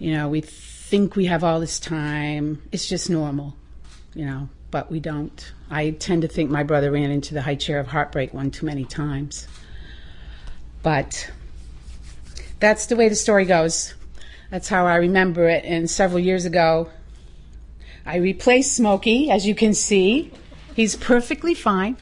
[0.00, 2.60] You know, we think we have all this time.
[2.72, 3.54] It's just normal,
[4.16, 5.52] you know, but we don't.
[5.70, 8.66] I tend to think my brother ran into the high chair of heartbreak one too
[8.66, 9.46] many times.
[10.82, 11.30] But
[12.58, 13.94] that's the way the story goes.
[14.50, 15.64] That's how I remember it.
[15.64, 16.90] And several years ago,
[18.04, 20.32] I replaced Smokey, as you can see.
[20.76, 21.96] He's perfectly fine.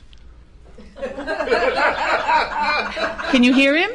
[3.30, 3.92] Can you hear him?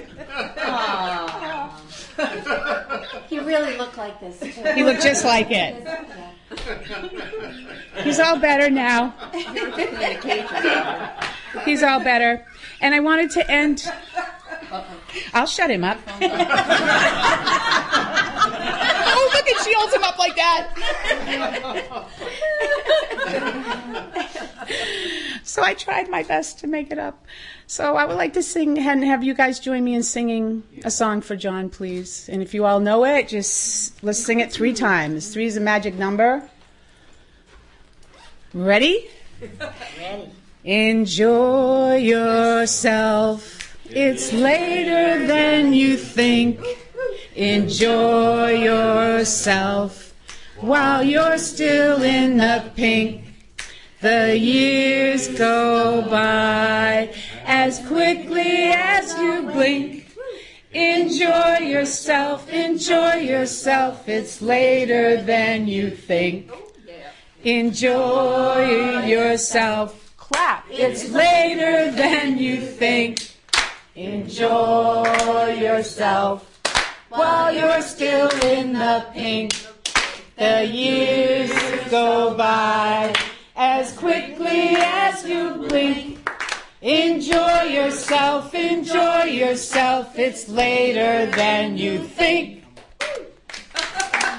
[3.27, 4.51] He really looked like this too.
[4.73, 5.85] He looked just like it.
[8.03, 9.13] He's all better now.
[11.65, 12.45] He's all better.
[12.79, 13.83] And I wanted to end.
[15.33, 15.97] I'll shut him up.
[16.07, 16.19] oh,
[19.33, 20.67] look at she holds him up like that.
[25.43, 27.25] So I tried my best to make it up.
[27.67, 30.91] So I would like to sing and have you guys join me in singing a
[30.91, 32.27] song for John, please.
[32.29, 35.31] And if you all know it, just let's sing it three times.
[35.33, 36.49] Three is a magic number.
[38.53, 39.07] Ready?
[39.99, 40.31] Ready.
[40.63, 43.77] Enjoy yourself.
[43.85, 46.59] It's later than you think.
[47.35, 50.13] Enjoy yourself
[50.57, 53.28] while you're still in the pink.
[54.01, 57.13] The years go by
[57.43, 60.15] as quickly as you blink.
[60.71, 64.07] Enjoy yourself, enjoy yourself.
[64.07, 66.49] It's later than you think.
[67.43, 70.13] Enjoy yourself.
[70.15, 70.65] Clap.
[70.71, 73.33] It's later than you think.
[73.95, 76.61] Enjoy yourself
[77.09, 79.51] while you're still in the pink.
[80.37, 81.51] The years
[81.89, 83.13] go by
[83.59, 86.17] as quickly as you blink.
[86.81, 90.17] Enjoy yourself, enjoy yourself.
[90.17, 92.63] It's later than you think.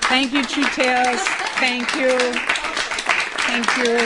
[0.09, 1.21] Thank you, True Tales.
[1.61, 2.19] Thank you.
[3.45, 3.99] Thank you.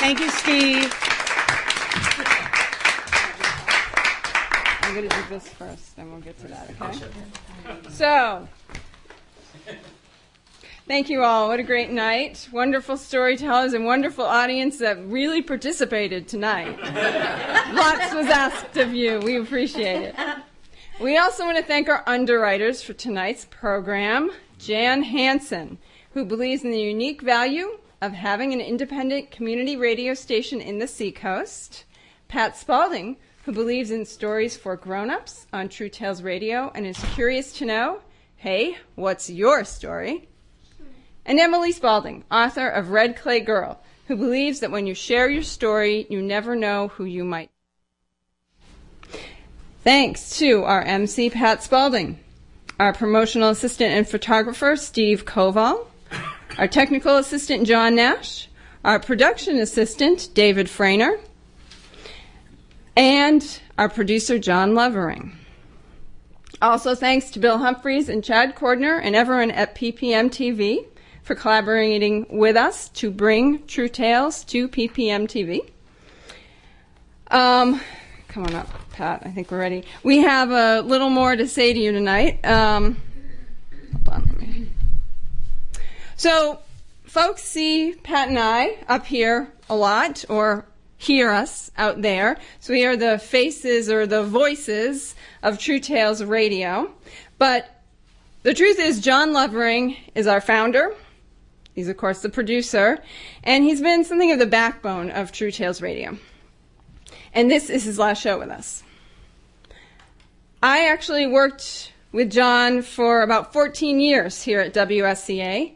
[0.00, 0.92] Thank you, Steve.
[4.80, 7.06] I'm going to do this first, then we'll get to that, okay?
[7.90, 8.48] So,
[10.86, 11.48] thank you all.
[11.48, 12.48] What a great night.
[12.52, 16.78] Wonderful storytellers and wonderful audience that really participated tonight.
[17.74, 19.18] Lots was asked of you.
[19.20, 20.14] We appreciate it.
[21.00, 25.78] We also want to thank our underwriters for tonight's program Jan Hansen,
[26.12, 30.86] who believes in the unique value of having an independent community radio station in the
[30.86, 31.84] Seacoast,
[32.28, 37.52] Pat Spalding, who believes in stories for grown-ups on True Tales Radio and is curious
[37.54, 38.00] to know,
[38.36, 40.28] hey, what's your story?
[41.26, 45.42] And Emily Spalding, author of Red Clay Girl, who believes that when you share your
[45.42, 47.50] story, you never know who you might.
[49.82, 52.18] Thanks to our MC Pat Spalding,
[52.78, 55.86] our promotional assistant and photographer Steve Koval,
[56.58, 58.48] our technical assistant John Nash,
[58.84, 61.18] our production assistant David Frainer,
[62.96, 65.36] and our producer, John Lovering.
[66.62, 70.86] Also, thanks to Bill Humphreys and Chad Cordner and everyone at PPM TV
[71.24, 75.70] for collaborating with us to bring True Tales to PPM TV.
[77.28, 77.80] Um,
[78.28, 79.22] come on up, Pat.
[79.24, 79.84] I think we're ready.
[80.02, 82.44] We have a little more to say to you tonight.
[82.44, 82.98] Um,
[84.06, 84.70] on.
[86.16, 86.60] So,
[87.04, 90.66] folks see Pat and I up here a lot, or
[90.98, 92.38] hear us out there.
[92.60, 96.92] So we are the faces or the voices of True Tales Radio.
[97.38, 97.82] But
[98.42, 100.94] the truth is, John Lovering is our founder.
[101.74, 103.02] He's, of course, the producer.
[103.42, 106.16] And he's been something of the backbone of True Tales Radio.
[107.32, 108.82] And this is his last show with us.
[110.62, 115.72] I actually worked with John for about 14 years here at WSCA.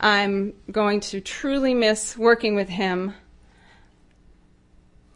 [0.00, 3.12] I'm going to truly miss working with him.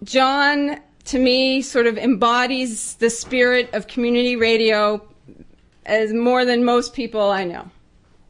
[0.05, 5.01] John, to me, sort of embodies the spirit of community radio
[5.87, 7.71] as more than most people I know.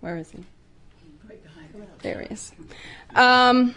[0.00, 0.44] Where is he?
[2.02, 2.52] There he is.
[3.14, 3.74] Um,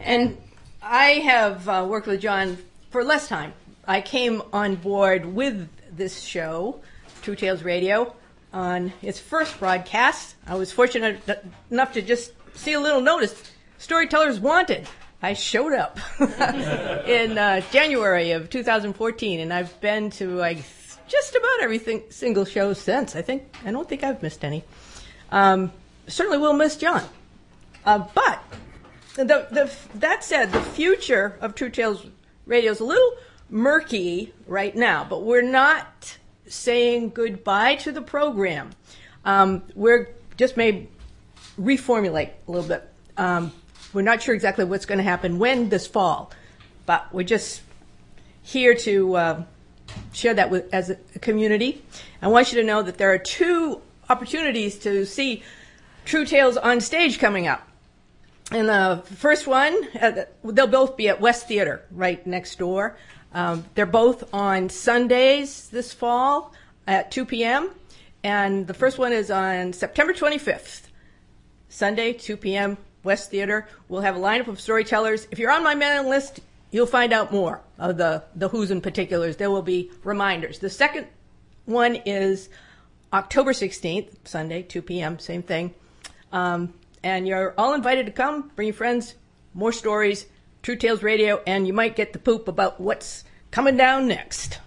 [0.00, 0.38] And
[0.82, 2.56] I have uh, worked with John
[2.90, 3.52] for less time.
[3.86, 6.80] I came on board with this show,
[7.22, 8.14] True Tales Radio,
[8.52, 10.36] on its first broadcast.
[10.46, 11.20] I was fortunate
[11.70, 13.34] enough to just see a little notice
[13.78, 14.88] Storytellers Wanted.
[15.20, 20.58] I showed up in uh, January of 2014, and I've been to like
[21.08, 23.16] just about every single show since.
[23.16, 24.62] I think I don't think I've missed any.
[25.30, 25.72] Um,
[26.08, 27.04] certainly will miss John,
[27.84, 28.42] uh, but
[29.14, 32.06] the, the, that said, the future of True Tales
[32.46, 33.12] Radio is a little
[33.50, 36.16] murky right now, but we're not
[36.46, 38.70] saying goodbye to the program.
[39.24, 40.88] Um, we're just may
[41.60, 42.88] reformulate a little bit.
[43.16, 43.52] Um,
[43.92, 46.30] we're not sure exactly what's going to happen when this fall,
[46.86, 47.62] but we're just
[48.42, 49.42] here to uh,
[50.12, 51.82] share that with as a community.
[52.22, 55.42] I want you to know that there are two opportunities to see
[56.08, 57.68] True Tales on stage coming up.
[58.50, 62.96] And the first one, uh, they'll both be at West Theater, right next door.
[63.34, 66.54] Um, they're both on Sundays this fall
[66.86, 67.72] at 2 p.m.
[68.24, 70.84] And the first one is on September 25th,
[71.68, 73.68] Sunday, 2 p.m., West Theater.
[73.90, 75.28] We'll have a lineup of storytellers.
[75.30, 76.40] If you're on my mailing list,
[76.70, 79.36] you'll find out more of the, the who's and particulars.
[79.36, 80.58] There will be reminders.
[80.58, 81.06] The second
[81.66, 82.48] one is
[83.12, 85.74] October 16th, Sunday, 2 p.m., same thing.
[86.32, 88.50] Um, and you're all invited to come.
[88.56, 89.14] Bring your friends.
[89.54, 90.26] More stories.
[90.62, 94.58] True Tales Radio, and you might get the poop about what's coming down next.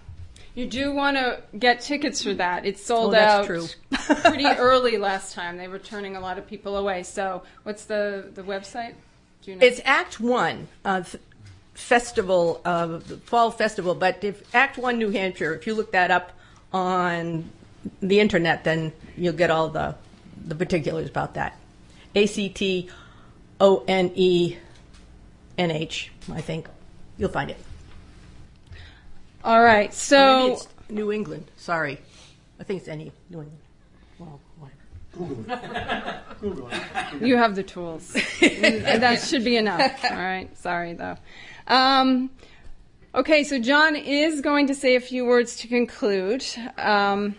[0.54, 2.66] You do want to get tickets for that.
[2.66, 3.46] It sold Oh, out
[4.24, 5.56] pretty early last time.
[5.58, 7.04] They were turning a lot of people away.
[7.04, 8.94] So, what's the the website?
[9.42, 9.66] Do you know?
[9.66, 11.04] It's Act One uh,
[11.74, 13.94] festival, uh, the fall festival.
[13.94, 16.32] But if Act One New Hampshire, if you look that up
[16.72, 17.50] on
[18.00, 19.94] the internet, then you'll get all the
[20.46, 21.56] the particulars about that.
[22.14, 22.88] A C T
[23.60, 24.56] O N E
[25.58, 26.10] N H.
[26.30, 26.68] I think
[27.18, 27.58] you'll find it.
[29.44, 29.90] All right.
[29.90, 31.50] Or So maybe it's New England.
[31.56, 31.98] Sorry,
[32.60, 33.58] I think it's any New England.
[34.18, 34.78] Well, whatever.
[35.12, 36.40] Google it.
[36.40, 37.22] Google it.
[37.22, 38.12] You have the tools.
[38.40, 40.04] that should be enough.
[40.04, 40.56] All right.
[40.56, 41.16] Sorry though.
[41.66, 42.30] Um,
[43.14, 43.44] okay.
[43.44, 46.44] So John is going to say a few words to conclude.
[46.78, 47.34] Um,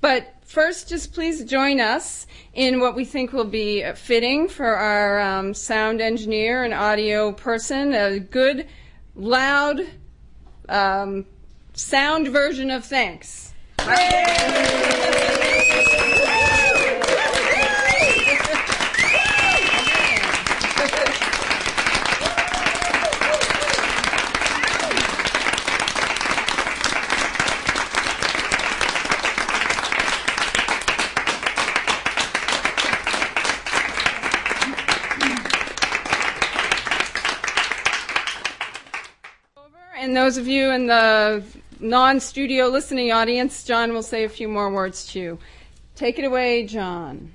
[0.00, 5.20] but first, just please join us in what we think will be fitting for our
[5.20, 8.68] um, sound engineer and audio person a good,
[9.16, 9.80] loud
[10.68, 11.26] um,
[11.72, 13.52] sound version of thanks.
[13.78, 15.13] And
[40.24, 41.44] those of you in the
[41.80, 45.38] non studio listening audience, John will say a few more words to you.
[45.96, 47.34] Take it away, John.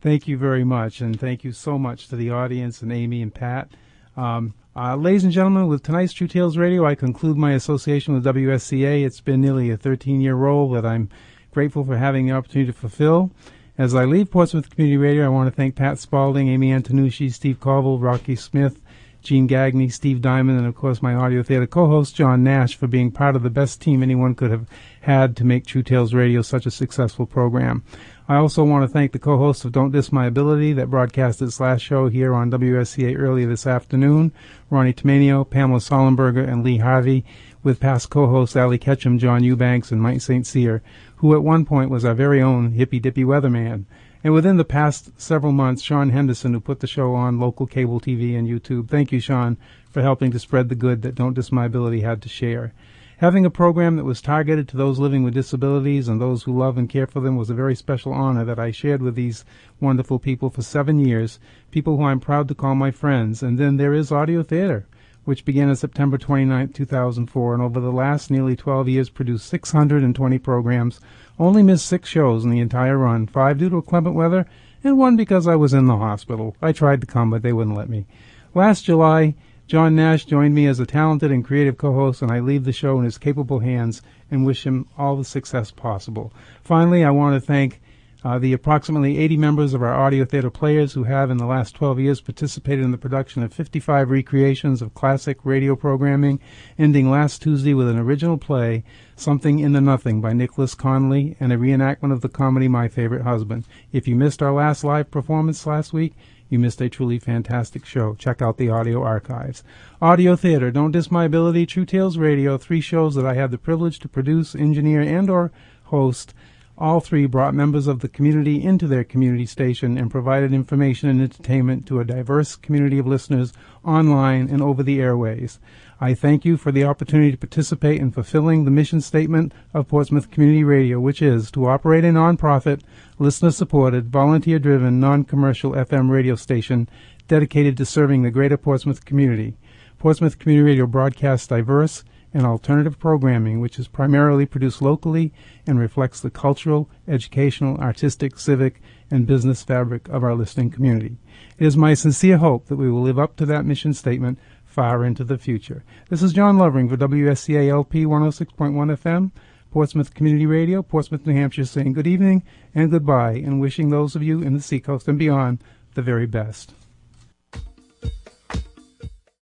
[0.00, 3.34] Thank you very much, and thank you so much to the audience and Amy and
[3.34, 3.68] Pat.
[4.16, 8.24] Um, uh, ladies and gentlemen, with tonight's True Tales Radio, I conclude my association with
[8.24, 9.04] WSCA.
[9.04, 11.10] It's been nearly a 13 year role that I'm
[11.50, 13.32] grateful for having the opportunity to fulfill.
[13.76, 17.60] As I leave Portsmouth Community Radio, I want to thank Pat Spalding, Amy Antonucci, Steve
[17.60, 18.80] Colville, Rocky Smith,
[19.24, 23.10] Gene Gagney, Steve Diamond, and of course my audio theater co-host John Nash for being
[23.10, 24.68] part of the best team anyone could have
[25.00, 27.82] had to make True Tales Radio such a successful program.
[28.28, 31.58] I also want to thank the co-hosts of Don't Diss My Ability that broadcast its
[31.58, 34.30] last show here on WSCA earlier this afternoon,
[34.68, 37.24] Ronnie Tomanio, Pamela Sollenberger, and Lee Harvey,
[37.62, 40.46] with past co-hosts Ali Ketchum, John Eubanks, and Mike St.
[40.46, 40.82] Cyr,
[41.16, 43.86] who at one point was our very own hippy dippy weatherman.
[44.24, 48.00] And within the past several months, Sean Henderson, who put the show on local cable
[48.00, 48.88] TV and YouTube.
[48.88, 49.58] Thank you, Sean,
[49.90, 52.72] for helping to spread the good that Don't Diss My Ability had to share.
[53.18, 56.78] Having a program that was targeted to those living with disabilities and those who love
[56.78, 59.44] and care for them was a very special honor that I shared with these
[59.78, 61.38] wonderful people for seven years,
[61.70, 63.42] people who I'm proud to call my friends.
[63.42, 64.86] And then there is audio theater,
[65.24, 70.38] which began on September 29, 2004, and over the last nearly 12 years produced 620
[70.38, 70.98] programs,
[71.38, 74.46] only missed six shows in the entire run, five due to inclement weather,
[74.82, 76.56] and one because I was in the hospital.
[76.60, 78.06] I tried to come, but they wouldn't let me.
[78.54, 79.34] Last July,
[79.66, 82.98] John Nash joined me as a talented and creative co-host, and I leave the show
[82.98, 86.32] in his capable hands and wish him all the success possible.
[86.62, 87.80] Finally, I want to thank
[88.24, 91.74] Uh, the approximately 80 members of our audio theater players who have, in the last
[91.74, 96.40] 12 years, participated in the production of 55 recreations of classic radio programming,
[96.78, 98.82] ending last Tuesday with an original play,
[99.14, 103.24] Something in the Nothing by Nicholas Conley, and a reenactment of the comedy My Favorite
[103.24, 103.66] Husband.
[103.92, 106.14] If you missed our last live performance last week,
[106.48, 108.14] you missed a truly fantastic show.
[108.14, 109.62] Check out the audio archives.
[110.00, 113.58] Audio Theater, Don't Diss My Ability, True Tales Radio, three shows that I had the
[113.58, 115.52] privilege to produce, engineer, and or
[115.84, 116.32] host.
[116.76, 121.22] All three brought members of the community into their community station and provided information and
[121.22, 123.52] entertainment to a diverse community of listeners
[123.84, 125.60] online and over the airways.
[126.00, 130.32] I thank you for the opportunity to participate in fulfilling the mission statement of Portsmouth
[130.32, 132.80] Community Radio, which is to operate a nonprofit,
[133.20, 136.88] listener supported, volunteer driven, non commercial FM radio station
[137.28, 139.54] dedicated to serving the greater Portsmouth community.
[139.98, 142.02] Portsmouth Community Radio broadcasts diverse,
[142.34, 145.32] and alternative programming, which is primarily produced locally
[145.66, 151.16] and reflects the cultural, educational, artistic, civic, and business fabric of our listening community.
[151.56, 155.04] It is my sincere hope that we will live up to that mission statement far
[155.04, 155.84] into the future.
[156.10, 159.30] This is John Lovering for WSCA LP 106.1 FM,
[159.70, 162.42] Portsmouth Community Radio, Portsmouth, New Hampshire, saying good evening
[162.74, 165.62] and goodbye, and wishing those of you in the seacoast and beyond
[165.94, 166.74] the very best.